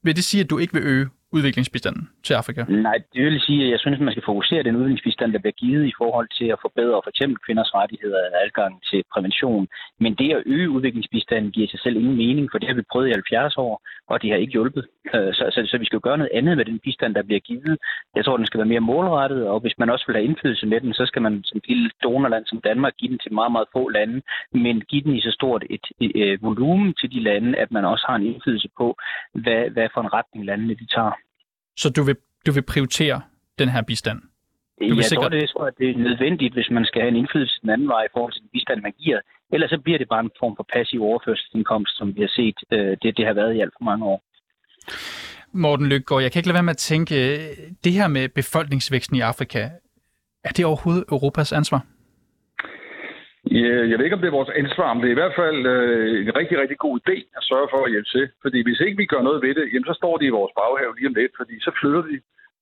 Vil 0.04 0.16
det 0.16 0.24
sige, 0.24 0.44
at 0.44 0.50
du 0.50 0.58
ikke 0.58 0.74
vil 0.74 0.84
øge 0.84 1.08
udviklingsbistanden 1.32 2.10
til 2.24 2.34
Afrika? 2.34 2.62
Nej, 2.64 2.98
det 3.14 3.22
vil 3.26 3.40
sige, 3.40 3.64
at 3.66 3.72
jeg 3.72 3.80
synes, 3.80 3.96
at 3.96 4.06
man 4.06 4.14
skal 4.14 4.30
fokusere 4.32 4.64
den 4.64 4.76
udviklingsbistand, 4.76 5.34
der 5.34 5.40
bliver 5.40 5.60
givet 5.64 5.86
i 5.88 5.94
forhold 5.98 6.28
til 6.38 6.48
at 6.54 6.60
forbedre 6.62 7.02
for 7.04 7.10
eksempel 7.10 7.38
kvinders 7.46 7.72
rettigheder 7.76 8.20
og 8.34 8.46
adgang 8.46 8.74
til 8.90 9.04
prævention. 9.14 9.68
Men 10.00 10.16
det 10.16 10.30
at 10.34 10.44
øge 10.46 10.70
udviklingsbistanden 10.70 11.52
giver 11.52 11.68
sig 11.68 11.80
selv 11.80 11.96
ingen 11.96 12.18
mening, 12.18 12.48
for 12.52 12.58
det 12.58 12.68
har 12.70 12.76
vi 12.76 12.92
prøvet 12.92 13.08
i 13.10 13.12
70 13.12 13.58
år, 13.58 13.74
og 14.08 14.22
det 14.22 14.30
har 14.30 14.38
ikke 14.38 14.52
hjulpet. 14.58 14.86
Øh, 15.16 15.34
så, 15.38 15.44
så, 15.54 15.60
så 15.72 15.78
vi 15.78 15.86
skal 15.86 15.98
jo 15.98 16.08
gøre 16.08 16.18
noget 16.18 16.36
andet 16.40 16.58
med 16.58 16.66
den 16.66 16.80
bistand, 16.80 17.16
der 17.16 17.24
bliver 17.24 17.40
givet. 17.40 17.78
Jeg 18.16 18.26
tror, 18.26 18.38
den 18.38 18.46
skal 18.46 18.58
være 18.58 18.74
mere 18.74 18.88
målrettet, 18.92 19.48
og 19.48 19.60
hvis 19.60 19.78
man 19.78 19.90
også 19.90 20.06
vil 20.08 20.16
have 20.16 20.28
indflydelse 20.30 20.66
med 20.66 20.82
den, 20.82 20.94
så 20.94 21.06
skal 21.06 21.22
man 21.22 21.44
som 21.44 21.58
et 21.58 21.68
lille 21.68 21.90
donorland 22.04 22.46
som 22.46 22.62
Danmark 22.62 22.94
give 22.98 23.12
den 23.12 23.20
til 23.20 23.34
meget, 23.34 23.52
meget 23.52 23.68
få 23.74 23.90
lande, 23.90 24.22
men 24.52 24.82
give 24.82 25.04
den 25.04 25.16
i 25.16 25.22
så 25.22 25.32
stort 25.32 25.64
et, 25.70 25.86
et, 26.00 26.12
et 26.16 26.42
volumen 26.42 26.94
til 27.00 27.12
de 27.12 27.20
lande, 27.20 27.58
at 27.58 27.72
man 27.72 27.86
også 27.86 28.06
har 28.08 28.16
en 28.16 28.26
indflydelse 28.26 28.70
på, 28.78 28.96
hvad, 29.34 29.70
hvad 29.70 29.88
for 29.94 30.02
en 30.02 30.14
retning 30.14 30.46
landene 30.46 30.74
de 30.74 30.88
tager. 30.96 31.27
Så 31.78 31.90
du 31.90 32.04
vil, 32.04 32.16
du 32.46 32.52
vil 32.52 32.62
prioritere 32.62 33.22
den 33.60 33.70
her 33.70 33.82
bistand? 33.82 34.20
Du 34.22 34.96
jeg 34.96 35.04
sikre... 35.04 35.22
tror, 35.22 35.30
det 35.30 35.44
er, 35.44 35.64
at 35.64 35.74
det 35.78 35.90
er 35.90 35.98
nødvendigt, 35.98 36.54
hvis 36.54 36.70
man 36.72 36.86
skal 36.86 37.02
have 37.02 37.10
en 37.10 37.16
indflydelse 37.16 37.60
den 37.62 37.70
anden 37.70 37.88
vej 37.88 38.04
i 38.04 38.12
forhold 38.14 38.34
til 38.34 38.42
den 38.42 38.50
bistand, 38.54 38.82
man 38.82 38.94
giver. 39.04 39.20
Ellers 39.54 39.70
så 39.70 39.80
bliver 39.84 39.98
det 39.98 40.10
bare 40.10 40.20
en 40.20 40.32
form 40.40 40.56
for 40.56 40.66
passiv 40.74 41.04
overførselsindkomst, 41.04 41.98
som 41.98 42.16
vi 42.16 42.22
har 42.22 42.32
set, 42.40 42.58
øh, 42.72 42.98
det, 43.02 43.18
det 43.18 43.26
har 43.26 43.34
været 43.34 43.56
i 43.56 43.60
alt 43.60 43.74
for 43.78 43.84
mange 43.84 44.06
år. 44.06 44.20
Morten 45.52 45.88
Lykgaard, 45.90 46.22
jeg 46.22 46.32
kan 46.32 46.40
ikke 46.40 46.48
lade 46.48 46.60
være 46.60 46.70
med 46.70 46.78
at 46.80 46.86
tænke, 46.92 47.16
det 47.84 47.92
her 47.94 48.08
med 48.08 48.30
befolkningsvæksten 48.30 49.16
i 49.18 49.22
Afrika, 49.22 49.70
er 50.44 50.50
det 50.50 50.66
overhovedet 50.66 51.06
Europas 51.12 51.54
ansvar? 51.54 51.86
Øh, 53.52 53.90
jeg 53.90 53.98
ved 53.98 54.06
ikke, 54.06 54.18
om 54.18 54.22
det 54.22 54.32
er 54.32 54.40
vores 54.40 54.58
ansvar, 54.62 54.94
men 54.94 55.02
det 55.02 55.10
er 55.10 55.18
i 55.18 55.22
hvert 55.22 55.40
fald 55.42 55.60
øh, 55.76 56.28
en 56.28 56.36
rigtig, 56.40 56.56
rigtig 56.62 56.78
god 56.86 56.96
idé 57.02 57.16
at 57.38 57.44
sørge 57.50 57.68
for 57.74 57.82
at 57.84 57.92
hjælpe 57.92 58.10
til. 58.16 58.26
Fordi 58.42 58.60
hvis 58.64 58.80
ikke 58.80 58.98
vi 58.98 59.06
gør 59.06 59.22
noget 59.28 59.42
ved 59.46 59.54
det, 59.56 59.66
jamen, 59.74 59.90
så 59.92 59.96
står 60.02 60.18
de 60.18 60.26
i 60.26 60.38
vores 60.40 60.54
baghave 60.60 60.96
lige 60.96 61.10
om 61.12 61.18
lidt, 61.22 61.34
fordi 61.40 61.56
så 61.60 61.72
flytter 61.80 62.04
de. 62.10 62.18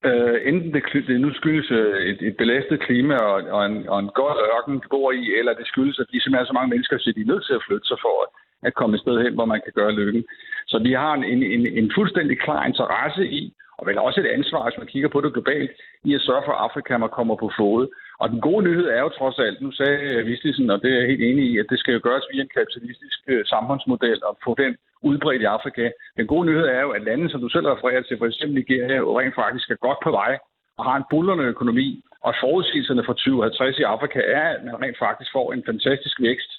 Øh, 0.07 0.37
enten 0.49 0.73
det, 0.73 0.83
det 1.07 1.21
nu 1.21 1.29
skyldes 1.33 1.71
øh, 1.71 1.99
et, 2.11 2.19
et 2.27 2.35
belastet 2.41 2.79
klima 2.87 3.15
og, 3.15 3.37
og, 3.55 3.61
en, 3.65 3.89
og 3.93 3.99
en 3.99 4.11
god 4.19 4.35
ørken, 4.53 4.75
de 4.83 4.87
bor 4.93 5.11
i, 5.11 5.23
eller 5.39 5.53
det 5.53 5.67
skyldes, 5.67 5.99
at 5.99 6.07
de 6.11 6.21
simpelthen 6.21 6.43
er 6.43 6.49
så 6.49 6.57
mange 6.57 6.71
mennesker, 6.73 6.97
så 6.97 7.13
de 7.15 7.21
er 7.21 7.31
nødt 7.33 7.45
til 7.45 7.57
at 7.59 7.65
flytte 7.67 7.87
sig 7.87 7.97
for 8.05 8.15
at, 8.23 8.29
at 8.67 8.73
komme 8.79 8.95
et 8.95 9.01
sted 9.01 9.15
hen, 9.23 9.33
hvor 9.33 9.45
man 9.53 9.61
kan 9.65 9.73
gøre 9.79 9.97
lykken. 9.99 10.23
Så 10.71 10.77
vi 10.87 10.91
har 10.91 11.13
en, 11.13 11.23
en, 11.23 11.43
en, 11.43 11.63
en 11.79 11.91
fuldstændig 11.97 12.39
klar 12.39 12.65
interesse 12.65 13.23
i 13.41 13.53
og 13.77 13.83
vel 13.87 13.97
også 13.97 14.19
et 14.19 14.33
ansvar, 14.37 14.63
hvis 14.63 14.77
man 14.77 14.87
kigger 14.87 15.09
på 15.09 15.21
det 15.21 15.33
globalt, 15.33 15.71
i 16.03 16.13
at 16.15 16.21
sørge 16.21 16.43
for, 16.45 16.51
at 16.51 16.63
Afrika 16.67 16.97
man 16.97 17.15
kommer 17.17 17.35
på 17.35 17.51
fod. 17.57 17.87
Og 18.21 18.29
den 18.29 18.41
gode 18.41 18.63
nyhed 18.67 18.87
er 18.95 19.01
jo 19.01 19.09
trods 19.09 19.39
alt, 19.39 19.61
nu 19.61 19.71
sagde 19.71 19.99
øh, 20.13 20.27
Vistisen, 20.27 20.69
og 20.69 20.81
det 20.81 20.89
er 20.91 20.99
jeg 20.99 21.07
helt 21.07 21.23
enig 21.29 21.45
i, 21.51 21.57
at 21.59 21.67
det 21.69 21.79
skal 21.79 21.93
jo 21.93 21.99
gøres 22.03 22.25
via 22.31 22.41
en 22.41 22.55
kapitalistisk 22.57 23.19
øh, 23.27 23.45
samfundsmodel 23.45 24.19
og 24.23 24.37
få 24.43 24.55
den 24.63 24.75
udbredt 25.09 25.41
i 25.41 25.51
Afrika. 25.57 25.91
Den 26.17 26.27
gode 26.27 26.45
nyhed 26.45 26.65
er 26.65 26.81
jo, 26.81 26.89
at 26.89 27.03
lande, 27.03 27.29
som 27.29 27.41
du 27.41 27.49
selv 27.49 27.67
refererer 27.67 28.01
til, 28.01 28.17
f.eks. 28.19 28.43
Nigeria, 28.47 28.97
jo 28.97 29.19
rent 29.19 29.35
faktisk 29.35 29.69
er 29.69 29.85
godt 29.87 29.97
på 30.03 30.11
vej 30.11 30.37
og 30.77 30.85
har 30.85 30.95
en 30.97 31.09
bullerne 31.09 31.43
økonomi. 31.43 32.03
Og 32.21 32.33
forudsigelserne 32.39 33.03
for 33.05 33.13
2050 33.13 33.79
i 33.79 33.83
Afrika 33.83 34.19
er, 34.19 34.47
at 34.55 34.63
man 34.63 34.81
rent 34.81 34.99
faktisk 34.99 35.31
får 35.31 35.53
en 35.53 35.63
fantastisk 35.65 36.21
vækst. 36.21 36.51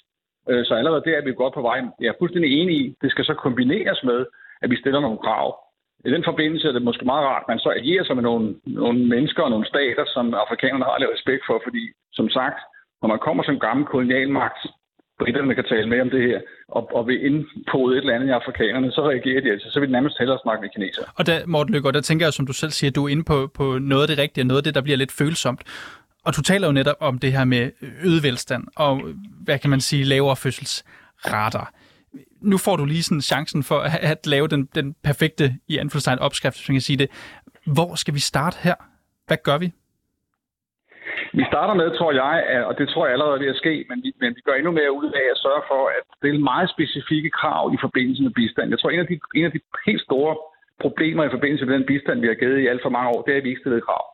Øh, 0.49 0.65
så 0.65 0.73
allerede 0.73 1.03
der 1.05 1.17
er 1.17 1.23
vi 1.25 1.33
godt 1.33 1.53
på 1.53 1.61
vej. 1.61 1.79
Jeg 2.01 2.07
er 2.07 2.19
fuldstændig 2.19 2.51
enig 2.61 2.75
i, 2.81 2.95
det 3.01 3.11
skal 3.11 3.25
så 3.25 3.33
kombineres 3.33 4.03
med, 4.03 4.25
at 4.61 4.69
vi 4.69 4.77
stiller 4.81 4.99
nogle 4.99 5.17
krav. 5.17 5.66
I 6.07 6.11
den 6.15 6.23
forbindelse 6.29 6.67
er 6.67 6.75
det 6.77 6.87
måske 6.89 7.05
meget 7.11 7.25
rart, 7.29 7.43
at 7.43 7.51
man 7.53 7.59
så 7.65 7.69
agerer 7.79 8.03
sig 8.05 8.15
med 8.15 8.25
nogle, 8.29 8.55
nogle 8.65 8.99
mennesker 9.13 9.41
og 9.43 9.51
nogle 9.53 9.67
stater, 9.73 10.05
som 10.15 10.25
afrikanerne 10.43 10.85
har 10.89 10.97
lidt 10.99 11.15
respekt 11.15 11.43
for, 11.47 11.57
fordi 11.65 11.83
som 12.19 12.27
sagt, 12.37 12.59
når 13.01 13.07
man 13.13 13.19
kommer 13.25 13.43
som 13.43 13.59
gammel 13.59 13.85
kolonialmagt, 13.93 14.59
britterne 15.19 15.55
kan 15.55 15.67
tale 15.73 15.87
med 15.89 16.01
om 16.01 16.09
det 16.09 16.21
her, 16.27 16.39
og, 16.67 16.83
og 16.97 17.07
vil 17.07 17.25
indpode 17.25 17.91
et 17.93 18.01
eller 18.01 18.15
andet 18.15 18.27
i 18.27 18.37
afrikanerne, 18.39 18.91
så 18.91 19.01
reagerer 19.11 19.41
de 19.41 19.51
altså. 19.51 19.67
Så 19.71 19.79
vil 19.79 19.87
de 19.89 19.93
nærmest 19.97 20.17
hellere 20.19 20.39
snakke 20.43 20.61
med 20.61 20.69
kineser. 20.75 21.03
Og 21.17 21.27
der, 21.27 21.45
Morten 21.45 21.73
Løkker, 21.73 21.91
der 21.91 22.01
tænker 22.01 22.25
jeg, 22.25 22.33
som 22.33 22.47
du 22.47 22.53
selv 22.53 22.71
siger, 22.71 22.91
du 22.91 23.05
er 23.05 23.09
inde 23.09 23.23
på, 23.23 23.37
på 23.59 23.65
noget 23.91 24.01
af 24.01 24.07
det 24.07 24.17
rigtige, 24.17 24.43
noget 24.43 24.61
af 24.61 24.63
det, 24.63 24.75
der 24.75 24.81
bliver 24.81 24.97
lidt 24.97 25.11
følsomt. 25.11 25.61
Og 26.25 26.35
du 26.37 26.41
taler 26.41 26.67
jo 26.67 26.73
netop 26.73 26.95
om 26.99 27.19
det 27.19 27.31
her 27.31 27.45
med 27.45 27.63
øget 28.03 28.23
velstand, 28.23 28.63
og 28.75 29.01
hvad 29.45 29.59
kan 29.59 29.69
man 29.69 29.81
sige, 29.81 30.03
lavere 30.03 30.35
fødselsrater 30.35 31.65
nu 32.41 32.57
får 32.57 32.75
du 32.75 32.85
lige 32.85 33.03
sådan 33.03 33.21
chancen 33.21 33.63
for 33.63 33.79
at, 33.79 33.99
at 34.01 34.27
lave 34.27 34.47
den, 34.47 34.69
den 34.75 34.95
perfekte, 35.03 35.45
i 35.67 35.77
anførselstegn, 35.77 36.19
opskrift, 36.19 36.57
hvis 36.57 36.69
man 36.69 36.75
kan 36.75 36.81
sige 36.81 36.97
det. 36.97 37.09
Hvor 37.75 37.95
skal 37.95 38.13
vi 38.13 38.19
starte 38.19 38.57
her? 38.63 38.75
Hvad 39.27 39.37
gør 39.43 39.57
vi? 39.57 39.71
Vi 41.39 41.43
starter 41.51 41.75
med, 41.81 41.97
tror 41.97 42.11
jeg, 42.11 42.65
og 42.69 42.73
det 42.79 42.87
tror 42.89 43.05
jeg 43.05 43.13
allerede 43.13 43.35
er 43.35 43.43
ved 43.43 43.53
at 43.55 43.61
ske, 43.63 43.85
men 43.89 43.97
vi, 44.03 44.09
men 44.21 44.35
vi 44.35 44.41
gør 44.45 44.55
endnu 44.57 44.71
mere 44.71 44.91
ud 45.01 45.09
af 45.21 45.25
at 45.33 45.41
sørge 45.45 45.63
for 45.71 45.81
at 45.97 46.03
stille 46.19 46.41
meget 46.51 46.69
specifikke 46.75 47.29
krav 47.39 47.63
i 47.75 47.77
forbindelse 47.85 48.23
med 48.23 48.33
bistand. 48.39 48.69
Jeg 48.69 48.79
tror, 48.79 48.89
en 48.89 48.99
af 49.05 49.07
de, 49.11 49.19
en 49.35 49.45
af 49.45 49.51
de 49.51 49.59
helt 49.87 50.01
store 50.01 50.33
problemer 50.81 51.23
i 51.23 51.33
forbindelse 51.35 51.65
med 51.65 51.73
den 51.77 51.85
bistand, 51.91 52.17
vi 52.21 52.27
har 52.27 52.41
givet 52.41 52.59
i 52.59 52.67
alt 52.67 52.81
for 52.83 52.89
mange 52.89 53.09
år, 53.13 53.21
det 53.21 53.33
er, 53.33 53.37
at 53.37 53.43
vi 53.43 53.49
ikke 53.49 53.63
stillet 53.63 53.87
krav. 53.87 54.05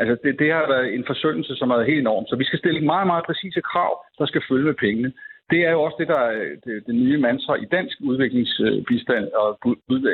Altså, 0.00 0.14
det, 0.22 0.38
det 0.38 0.48
har 0.52 0.66
været 0.74 0.94
en 0.94 1.04
forsøgelse, 1.06 1.56
som 1.56 1.70
har 1.70 1.76
været 1.76 1.90
helt 1.92 2.04
enorm. 2.06 2.24
Så 2.26 2.36
vi 2.36 2.44
skal 2.44 2.58
stille 2.58 2.80
meget, 2.92 3.06
meget 3.06 3.24
præcise 3.28 3.60
krav, 3.70 3.92
der 4.18 4.26
skal 4.26 4.42
følge 4.48 4.64
med 4.64 4.74
pengene 4.74 5.12
det 5.50 5.60
er 5.66 5.70
jo 5.70 5.82
også 5.82 5.96
det, 5.98 6.08
der 6.08 6.20
er 6.20 6.32
øh, 6.32 6.56
det, 6.64 6.86
det 6.86 6.94
nye 6.94 7.18
mantra 7.18 7.54
i 7.54 7.64
dansk 7.64 7.96
udviklingsbistand 8.00 9.26
og 9.42 9.58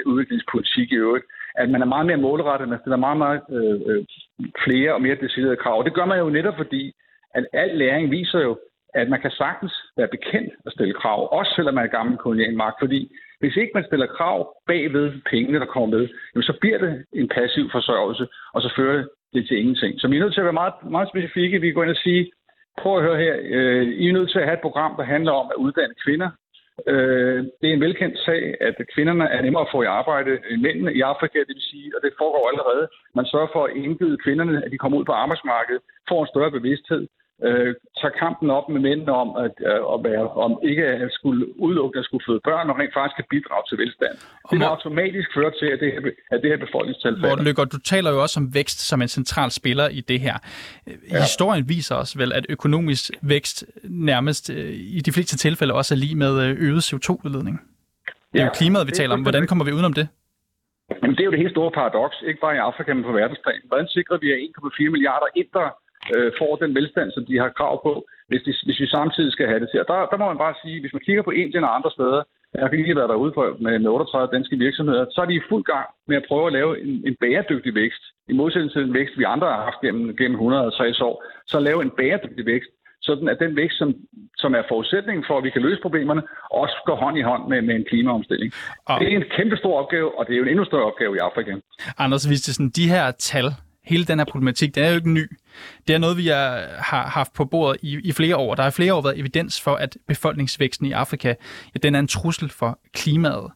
udviklingspolitik 0.06 0.92
i 0.92 1.02
øvrigt, 1.04 1.24
at 1.54 1.70
man 1.70 1.82
er 1.82 1.92
meget 1.94 2.06
mere 2.06 2.24
målrettet, 2.26 2.68
man 2.68 2.80
stiller 2.80 2.96
meget, 2.96 3.18
meget 3.18 3.40
øh, 3.50 3.80
øh, 3.86 4.04
flere 4.64 4.94
og 4.94 5.02
mere 5.02 5.22
deciderede 5.24 5.56
krav. 5.56 5.78
Og 5.78 5.84
det 5.84 5.94
gør 5.94 6.04
man 6.04 6.18
jo 6.18 6.28
netop 6.28 6.56
fordi, 6.56 6.92
at 7.34 7.46
al 7.52 7.70
læring 7.76 8.10
viser 8.10 8.40
jo, 8.40 8.58
at 8.94 9.08
man 9.08 9.20
kan 9.20 9.30
sagtens 9.30 9.74
være 9.96 10.08
bekendt 10.08 10.52
at 10.66 10.72
stille 10.72 10.94
krav, 10.94 11.28
også 11.38 11.52
selvom 11.56 11.74
man 11.74 11.84
er 11.84 11.96
gammel 11.98 12.16
kolonialmagt, 12.16 12.76
fordi 12.80 13.16
hvis 13.40 13.56
ikke 13.56 13.72
man 13.74 13.84
stiller 13.84 14.06
krav 14.06 14.56
bagved 14.66 15.12
pengene, 15.30 15.58
der 15.60 15.66
kommer 15.66 15.98
med, 15.98 16.08
jamen 16.34 16.42
så 16.42 16.54
bliver 16.60 16.78
det 16.78 17.04
en 17.12 17.28
passiv 17.28 17.70
forsørgelse, 17.70 18.26
og 18.54 18.62
så 18.62 18.72
fører 18.76 19.04
det 19.34 19.48
til 19.48 19.58
ingenting. 19.58 20.00
Så 20.00 20.08
vi 20.08 20.16
er 20.16 20.20
nødt 20.20 20.34
til 20.34 20.40
at 20.40 20.44
være 20.50 20.60
meget, 20.62 20.74
meget 20.90 21.08
specifikke. 21.08 21.60
Vi 21.60 21.72
går 21.72 21.82
ind 21.82 21.90
og 21.90 22.02
sige, 22.06 22.30
prøv 22.82 22.96
at 22.96 23.02
høre 23.06 23.18
her. 23.24 23.34
Øh, 23.56 23.86
I 24.02 24.08
er 24.08 24.12
nødt 24.12 24.30
til 24.30 24.38
at 24.38 24.44
have 24.48 24.58
et 24.58 24.66
program, 24.66 24.92
der 24.96 25.04
handler 25.14 25.32
om 25.32 25.46
at 25.52 25.60
uddanne 25.64 25.94
kvinder. 26.04 26.30
Øh, 26.92 27.38
det 27.60 27.66
er 27.68 27.74
en 27.74 27.86
velkendt 27.86 28.18
sag, 28.18 28.42
at 28.60 28.76
kvinderne 28.94 29.24
er 29.24 29.42
nemmere 29.42 29.66
at 29.66 29.72
få 29.74 29.82
i 29.82 29.92
arbejde 30.00 30.32
end 30.50 30.60
mændene 30.66 30.94
i 30.94 31.00
Afrika, 31.00 31.38
det 31.38 31.54
vil 31.58 31.70
sige, 31.72 31.92
og 31.96 32.00
det 32.04 32.12
foregår 32.20 32.44
allerede. 32.50 32.84
Man 33.14 33.26
sørger 33.32 33.50
for 33.52 33.62
at 33.64 33.76
indbyde 33.76 34.22
kvinderne, 34.24 34.64
at 34.64 34.70
de 34.72 34.78
kommer 34.78 34.98
ud 34.98 35.04
på 35.04 35.12
arbejdsmarkedet, 35.12 35.82
får 36.08 36.20
en 36.22 36.32
større 36.32 36.50
bevidsthed, 36.58 37.02
øh, 37.46 37.74
tager 38.00 38.14
kampen 38.24 38.48
op 38.58 38.66
med 38.74 38.80
mændene 38.88 39.12
om 39.22 39.28
at, 39.44 39.54
øh, 39.70 39.94
at 39.94 39.98
være, 40.08 40.24
om 40.46 40.52
ikke 40.70 40.84
at 41.04 41.12
skulle 41.18 41.60
udelukke 41.64 41.98
at 41.98 42.04
skulle 42.04 42.24
føde 42.28 42.40
børn, 42.48 42.70
og 42.70 42.78
rent 42.78 42.94
faktisk 42.98 43.16
kan 43.16 43.28
bidrage 43.30 43.64
til 43.68 43.78
velstand. 43.82 44.14
Det 44.50 44.58
vil 44.58 44.66
automatisk 44.76 45.28
føre 45.38 45.52
til, 45.60 45.66
at 45.74 45.78
det 45.82 45.88
her, 45.92 46.00
at 46.34 46.38
det 46.42 46.48
her 46.52 46.60
befolkningstal 46.66 47.12
falder. 47.14 47.28
Morten 47.28 47.44
Lykker, 47.44 47.64
du 47.64 47.78
taler 47.92 48.10
jo 48.14 48.22
også 48.22 48.40
om 48.40 48.54
vækst 48.54 48.78
som 48.88 49.02
en 49.02 49.08
central 49.08 49.50
spiller 49.50 49.88
i 49.88 50.00
det 50.00 50.20
her. 50.20 50.36
Ja. 50.86 51.20
Historien 51.28 51.68
viser 51.68 51.94
os 51.94 52.18
vel, 52.18 52.32
at 52.32 52.46
økonomisk 52.48 53.10
vækst 53.22 53.64
nærmest 53.84 54.50
øh, 54.50 54.72
i 54.96 55.00
de 55.06 55.12
fleste 55.12 55.36
tilfælde 55.36 55.74
også 55.74 55.94
er 55.94 55.98
lige 55.98 56.16
med 56.24 56.32
øh, 56.44 56.68
øget 56.68 56.82
CO2-udledning. 56.92 57.56
Det 58.32 58.38
er 58.38 58.42
ja, 58.42 58.44
jo 58.44 58.52
klimaet, 58.60 58.86
vi 58.86 58.92
taler 58.92 59.14
om. 59.14 59.22
Hvordan 59.22 59.46
kommer 59.46 59.64
vi 59.64 59.72
udenom 59.72 59.92
det? 59.92 60.08
Jamen, 61.02 61.14
det 61.16 61.22
er 61.22 61.28
jo 61.28 61.34
det 61.34 61.42
helt 61.44 61.56
store 61.56 61.72
paradoks, 61.78 62.16
ikke 62.28 62.40
bare 62.40 62.54
i 62.58 62.62
Afrika, 62.68 62.94
men 62.94 63.04
på 63.04 63.12
verdensplan. 63.12 63.60
Hvordan 63.70 63.88
sikrer 63.96 64.18
vi, 64.22 64.26
at 64.32 64.38
1,4 64.38 64.90
milliarder 64.94 65.28
indre 65.42 65.64
øh, 66.16 66.32
får 66.40 66.52
den 66.62 66.74
velstand, 66.78 67.10
som 67.12 67.24
de 67.28 67.36
har 67.42 67.50
krav 67.58 67.74
på, 67.86 67.92
hvis, 68.28 68.42
de, 68.46 68.52
hvis 68.66 68.80
vi 68.80 68.86
samtidig 68.86 69.32
skal 69.32 69.46
have 69.46 69.60
det 69.60 69.68
til. 69.70 69.80
Og 69.82 69.88
der, 69.90 69.98
der 70.10 70.16
må 70.18 70.26
man 70.32 70.42
bare 70.44 70.60
sige, 70.62 70.80
hvis 70.80 70.92
man 70.92 71.06
kigger 71.06 71.22
på 71.22 71.30
Indien 71.30 71.64
og 71.64 71.74
andre 71.78 71.90
steder, 71.96 72.22
jeg 72.54 72.62
har 72.62 72.70
lige 72.70 73.00
været 73.00 73.12
derude 73.14 73.32
for, 73.36 73.44
med, 73.64 73.78
med 73.78 73.90
38 73.90 74.34
danske 74.36 74.56
virksomheder, 74.56 75.04
så 75.14 75.20
er 75.20 75.28
de 75.28 75.40
i 75.40 75.48
fuld 75.50 75.64
gang 75.72 75.86
med 76.08 76.16
at 76.16 76.24
prøve 76.28 76.46
at 76.46 76.52
lave 76.52 76.72
en, 76.84 76.92
en 77.08 77.16
bæredygtig 77.20 77.74
vækst. 77.74 78.02
I 78.28 78.32
modsætning 78.32 78.72
til 78.72 78.82
den 78.82 78.94
vækst, 78.94 79.18
vi 79.18 79.24
andre 79.34 79.48
har 79.54 79.62
haft 79.68 79.80
gennem, 79.84 80.16
gennem 80.16 80.36
160 80.36 81.00
år, 81.00 81.24
så 81.46 81.60
lave 81.60 81.82
en 81.82 81.92
bæredygtig 81.98 82.46
vækst, 82.46 82.70
sådan 83.02 83.28
at 83.28 83.38
den 83.44 83.56
vækst, 83.56 83.78
som, 83.78 83.94
som 84.42 84.54
er 84.54 84.62
forudsætningen 84.68 85.24
for, 85.28 85.38
at 85.38 85.44
vi 85.44 85.50
kan 85.50 85.62
løse 85.62 85.80
problemerne, 85.82 86.22
også 86.50 86.76
går 86.86 86.96
hånd 87.04 87.18
i 87.18 87.22
hånd 87.22 87.42
med, 87.48 87.62
med 87.62 87.74
en 87.74 87.84
klimaomstilling. 87.90 88.52
Og... 88.88 89.00
Det 89.00 89.12
er 89.12 89.16
en 89.16 89.30
kæmpe 89.36 89.56
stor 89.56 89.74
opgave, 89.82 90.18
og 90.18 90.26
det 90.26 90.32
er 90.32 90.38
jo 90.38 90.42
en 90.42 90.48
endnu 90.48 90.64
større 90.64 90.86
opgave 90.90 91.16
i 91.16 91.18
Afrika. 91.18 91.52
Anders 91.98 92.22
sådan, 92.22 92.70
de 92.70 92.88
her 92.88 93.10
tal, 93.10 93.46
hele 93.90 94.04
den 94.04 94.18
her 94.18 94.24
problematik, 94.24 94.74
den 94.74 94.84
er 94.84 94.88
jo 94.88 94.96
ikke 94.96 95.10
ny. 95.10 95.30
Det 95.88 95.94
er 95.94 95.98
noget, 95.98 96.16
vi 96.16 96.26
har 96.26 97.06
haft 97.06 97.32
på 97.32 97.44
bordet 97.44 97.80
i, 97.82 98.00
i 98.04 98.12
flere 98.12 98.36
år. 98.36 98.54
Der 98.54 98.62
har 98.62 98.70
flere 98.70 98.94
år 98.94 99.02
været 99.02 99.18
evidens 99.18 99.60
for, 99.60 99.74
at 99.74 99.96
befolkningsvæksten 100.08 100.86
i 100.86 100.92
Afrika, 100.92 101.28
ja, 101.74 101.78
den 101.82 101.94
er 101.94 101.98
en 101.98 102.08
trussel 102.08 102.50
for 102.50 102.80
klimaet. 102.94 103.50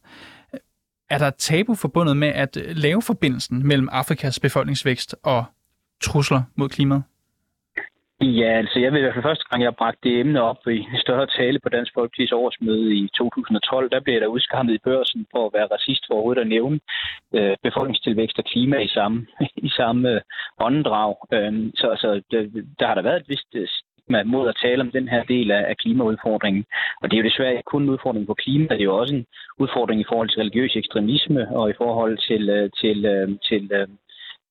Er 1.10 1.18
der 1.18 1.28
et 1.28 1.34
tabu 1.34 1.74
forbundet 1.74 2.16
med 2.16 2.28
at 2.28 2.56
øh, 2.56 2.76
lave 2.76 3.02
forbindelsen 3.02 3.66
mellem 3.66 3.88
Afrikas 3.92 4.40
befolkningsvækst 4.40 5.16
og 5.22 5.44
trusler 6.02 6.42
mod 6.56 6.68
klimaet? 6.68 7.02
Ja, 8.20 8.50
altså 8.62 8.78
jeg 8.80 8.92
ved 8.92 8.98
i 8.98 9.02
hvert 9.02 9.14
fald 9.14 9.30
første 9.30 9.44
gang, 9.50 9.62
jeg 9.62 9.76
bragte 9.76 10.08
det 10.08 10.20
emne 10.20 10.42
op 10.42 10.66
i 10.66 10.78
en 10.78 10.98
større 11.04 11.26
tale 11.26 11.58
på 11.60 11.68
Dansk 11.68 11.92
Folkeparti's 11.98 12.34
årsmøde 12.34 12.94
i 12.96 13.08
2012, 13.16 13.90
der 13.90 14.00
blev 14.00 14.20
der 14.20 14.26
udskammet 14.26 14.74
i 14.74 14.84
børsen 14.84 15.26
for 15.32 15.46
at 15.46 15.52
være 15.54 15.68
racist 15.74 16.04
for 16.06 16.14
overhovedet 16.14 16.40
at 16.40 16.46
nævne 16.46 16.80
øh, 17.34 17.56
befolkningstilvækst 17.62 18.38
og 18.38 18.44
klima 18.44 18.76
i 18.78 18.88
samme, 18.88 19.26
i 19.68 19.70
samme 19.76 20.10
øh, 20.10 20.20
åndedrag. 20.60 21.14
Øh, 21.32 21.52
så 21.74 21.96
så 22.02 22.22
der, 22.30 22.42
der 22.78 22.86
har 22.86 22.94
der 22.94 23.02
været 23.02 23.20
et 23.20 23.28
vist 23.28 23.54
øh, 23.54 24.26
mod 24.26 24.48
at 24.48 24.58
tale 24.62 24.80
om 24.80 24.90
den 24.90 25.08
her 25.08 25.22
del 25.24 25.50
af, 25.50 25.64
af 25.68 25.76
klimaudfordringen. 25.76 26.64
Og 27.02 27.10
det 27.10 27.16
er 27.16 27.22
jo 27.22 27.28
desværre 27.28 27.50
ikke 27.52 27.72
kun 27.72 27.82
en 27.82 27.88
udfordring 27.88 28.26
på 28.26 28.34
klima, 28.34 28.68
det 28.74 28.80
er 28.80 28.90
jo 28.92 28.96
også 28.96 29.14
en 29.14 29.26
udfordring 29.58 30.00
i 30.00 30.08
forhold 30.08 30.28
til 30.28 30.38
religiøs 30.38 30.76
ekstremisme 30.76 31.56
og 31.56 31.70
i 31.70 31.74
forhold 31.76 32.18
til, 32.28 32.48
øh, 32.48 32.70
til, 32.80 33.04
øh, 33.04 33.28
til, 33.28 33.68
til 33.68 33.72
Øh, 33.72 33.88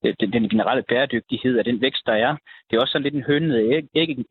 den, 0.03 0.33
den 0.33 0.49
generelle 0.49 0.83
bæredygtighed 0.91 1.57
af 1.59 1.63
den 1.63 1.81
vækst, 1.81 2.03
der 2.05 2.13
er. 2.13 2.31
Det 2.67 2.73
er 2.75 2.81
også 2.81 2.91
sådan 2.91 3.03
lidt 3.03 3.15
en 3.19 3.29
hønnet 3.31 3.57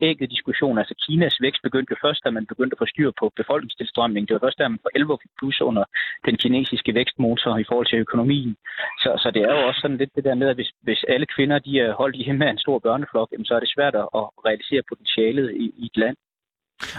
ægget 0.01 0.29
diskussion. 0.35 0.77
Altså 0.77 0.95
Kinas 1.03 1.37
vækst 1.41 1.61
begyndte 1.63 1.91
jo 1.91 1.97
først, 2.05 2.21
da 2.25 2.29
man 2.29 2.45
begyndte 2.45 2.75
at 2.75 2.81
få 2.81 2.85
styr 2.93 3.11
på 3.19 3.25
befolkningstilstrømning. 3.35 4.27
Det 4.27 4.33
var 4.33 4.45
først, 4.45 4.59
da 4.59 4.67
man 4.67 4.83
for 4.85 4.91
11 4.95 5.17
plus 5.39 5.61
under 5.61 5.83
den 6.27 6.35
kinesiske 6.37 6.93
vækstmotor 6.93 7.57
i 7.57 7.65
forhold 7.69 7.87
til 7.89 7.99
økonomien. 8.05 8.55
Så, 9.03 9.09
så 9.23 9.31
det 9.35 9.41
er 9.41 9.53
jo 9.57 9.67
også 9.67 9.81
sådan 9.81 9.97
lidt 9.97 10.15
det 10.15 10.23
der 10.23 10.35
med, 10.35 10.47
at 10.49 10.55
hvis, 10.55 10.71
hvis 10.81 11.01
alle 11.13 11.27
kvinder 11.35 11.59
de 11.59 11.79
er 11.79 11.93
holdt 12.01 12.15
hjemme 12.15 12.45
af 12.45 12.51
en 12.51 12.63
stor 12.65 12.79
børneflok, 12.79 13.29
jamen, 13.31 13.45
så 13.45 13.53
er 13.55 13.59
det 13.59 13.73
svært 13.75 13.95
at 13.95 14.23
realisere 14.47 14.81
potentialet 14.89 15.47
i, 15.63 15.65
i 15.83 15.85
et 15.85 15.97
land 15.97 16.17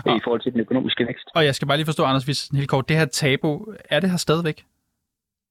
og, 0.06 0.16
i 0.16 0.20
forhold 0.24 0.40
til 0.40 0.52
den 0.52 0.60
økonomiske 0.60 1.06
vækst. 1.06 1.26
Og 1.34 1.44
jeg 1.44 1.54
skal 1.54 1.68
bare 1.68 1.76
lige 1.76 1.90
forstå, 1.92 2.04
Anders, 2.04 2.24
hvis 2.24 2.48
helt 2.48 2.68
kort, 2.68 2.88
det 2.88 2.96
her 2.96 3.06
tabu, 3.06 3.50
er 3.90 4.00
det 4.00 4.10
her 4.10 4.16
stadigvæk? 4.16 4.58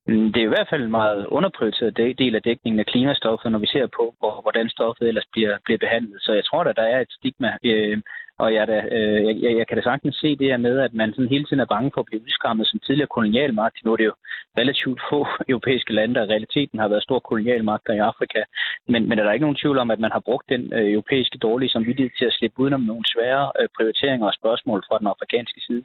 Mm, 0.08 0.34
det 0.34 0.40
er 0.40 0.46
i 0.46 0.54
hvert 0.56 0.70
fald 0.70 0.84
en 0.84 0.92
meget 0.92 1.26
underprioriteret 1.28 1.98
del 1.98 2.36
af 2.36 2.42
dækningen 2.42 2.80
af 2.80 2.86
klimastoffet, 2.86 3.52
når 3.52 3.60
vi 3.60 3.68
ser 3.68 3.88
på, 3.88 4.16
hvordan 4.42 4.70
stoffet 4.70 5.08
ellers 5.08 5.28
bliver, 5.32 5.58
bliver 5.66 5.78
behandlet. 5.78 6.22
Så 6.22 6.34
jeg 6.34 6.46
tror, 6.46 6.64
at 6.64 6.76
der 6.76 6.84
er 6.84 7.02
et 7.02 7.12
stigma 7.12 7.58
øh, 7.64 7.98
og 8.46 8.54
jeg, 8.54 8.68
da, 8.68 8.78
øh, 8.98 9.44
jeg, 9.44 9.52
jeg 9.60 9.68
kan 9.68 9.78
da 9.78 9.84
sagtens 9.84 10.16
se 10.16 10.30
det 10.40 10.48
her 10.52 10.58
med, 10.58 10.76
at 10.80 10.94
man 10.94 11.10
sådan 11.14 11.34
hele 11.36 11.46
tiden 11.46 11.60
er 11.60 11.74
bange 11.76 11.92
for 11.94 12.02
at 12.02 12.10
blive 12.10 12.24
udskammet 12.26 12.68
som 12.68 12.80
tidligere 12.80 13.14
kolonialmagt. 13.16 13.78
Nu 13.86 13.92
er 13.94 13.98
det 13.98 14.06
jo 14.12 14.16
relativt 14.58 15.00
få 15.10 15.20
europæiske 15.52 15.94
lande, 15.94 16.16
der 16.16 16.24
i 16.24 16.32
realiteten 16.34 16.80
har 16.80 16.88
været 16.88 17.04
store 17.04 17.22
kolonialmagter 17.30 17.94
i 17.94 18.06
Afrika. 18.12 18.40
Men, 18.88 19.02
men 19.10 19.20
er 19.20 19.24
der 19.24 19.32
ikke 19.32 19.48
nogen 19.48 19.62
tvivl 19.62 19.78
om, 19.78 19.92
at 19.92 20.00
man 20.00 20.12
har 20.12 20.20
brugt 20.20 20.46
den 20.50 20.74
øh, 20.74 20.92
europæiske 20.96 21.38
dårlige 21.38 21.70
samvittighed 21.70 22.12
til 22.20 22.26
at 22.26 22.34
slippe 22.34 22.60
udenom 22.60 22.82
nogle 22.82 23.06
svære 23.14 23.52
øh, 23.60 23.68
prioriteringer 23.78 24.28
og 24.28 24.34
spørgsmål 24.34 24.84
fra 24.88 25.00
den 25.00 25.08
afrikanske 25.08 25.60
side? 25.68 25.84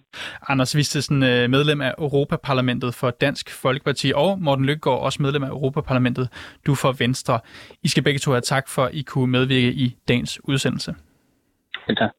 Anders 0.48 0.76
Vistesen, 0.76 1.22
øh, 1.22 1.50
medlem 1.56 1.80
af 1.80 1.92
Europaparlamentet 1.98 2.94
for 3.00 3.10
Dansk 3.10 3.46
Folkeparti, 3.62 4.12
og 4.14 4.30
Morten 4.40 4.64
Lykkegaard, 4.64 5.00
også 5.02 5.22
medlem 5.22 5.44
af 5.44 5.48
Europaparlamentet, 5.48 6.26
du 6.66 6.74
for 6.74 6.92
Venstre. 7.04 7.40
I 7.82 7.88
skal 7.88 8.02
begge 8.02 8.18
to 8.18 8.30
have 8.30 8.40
tak 8.40 8.68
for, 8.68 8.82
at 8.82 8.94
I 8.94 9.02
kunne 9.02 9.30
medvirke 9.30 9.70
i 9.84 9.96
dagens 10.08 10.40
udsendelse. 10.44 10.94
tak. 11.96 12.10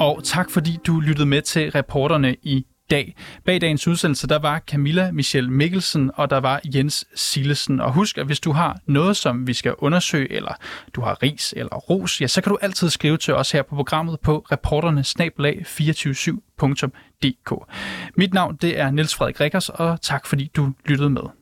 Og 0.00 0.20
tak 0.24 0.50
fordi 0.50 0.78
du 0.86 1.00
lyttede 1.00 1.26
med 1.26 1.42
til 1.42 1.70
reporterne 1.70 2.36
i 2.42 2.66
dag. 2.90 3.16
Bag 3.44 3.60
dagens 3.60 3.88
udsendelse, 3.88 4.26
der 4.26 4.38
var 4.38 4.58
Camilla 4.58 5.10
Michelle 5.10 5.50
Mikkelsen, 5.50 6.10
og 6.14 6.30
der 6.30 6.40
var 6.40 6.60
Jens 6.74 7.04
Sillesen. 7.14 7.80
Og 7.80 7.92
husk, 7.92 8.18
at 8.18 8.26
hvis 8.26 8.40
du 8.40 8.52
har 8.52 8.78
noget, 8.86 9.16
som 9.16 9.46
vi 9.46 9.52
skal 9.52 9.74
undersøge, 9.78 10.32
eller 10.32 10.52
du 10.94 11.00
har 11.00 11.22
ris 11.22 11.54
eller 11.56 11.76
ros, 11.76 12.20
ja, 12.20 12.26
så 12.26 12.40
kan 12.40 12.50
du 12.50 12.58
altid 12.62 12.90
skrive 12.90 13.16
til 13.16 13.34
os 13.34 13.52
her 13.52 13.62
på 13.62 13.74
programmet 13.74 14.20
på 14.20 14.46
reporterne 14.52 15.00
247dk 15.00 17.64
Mit 18.16 18.34
navn 18.34 18.56
det 18.56 18.78
er 18.78 18.90
Niels 18.90 19.14
Frederik 19.14 19.40
Rikkers, 19.40 19.68
og 19.68 20.02
tak 20.02 20.26
fordi 20.26 20.50
du 20.56 20.72
lyttede 20.86 21.10
med. 21.10 21.39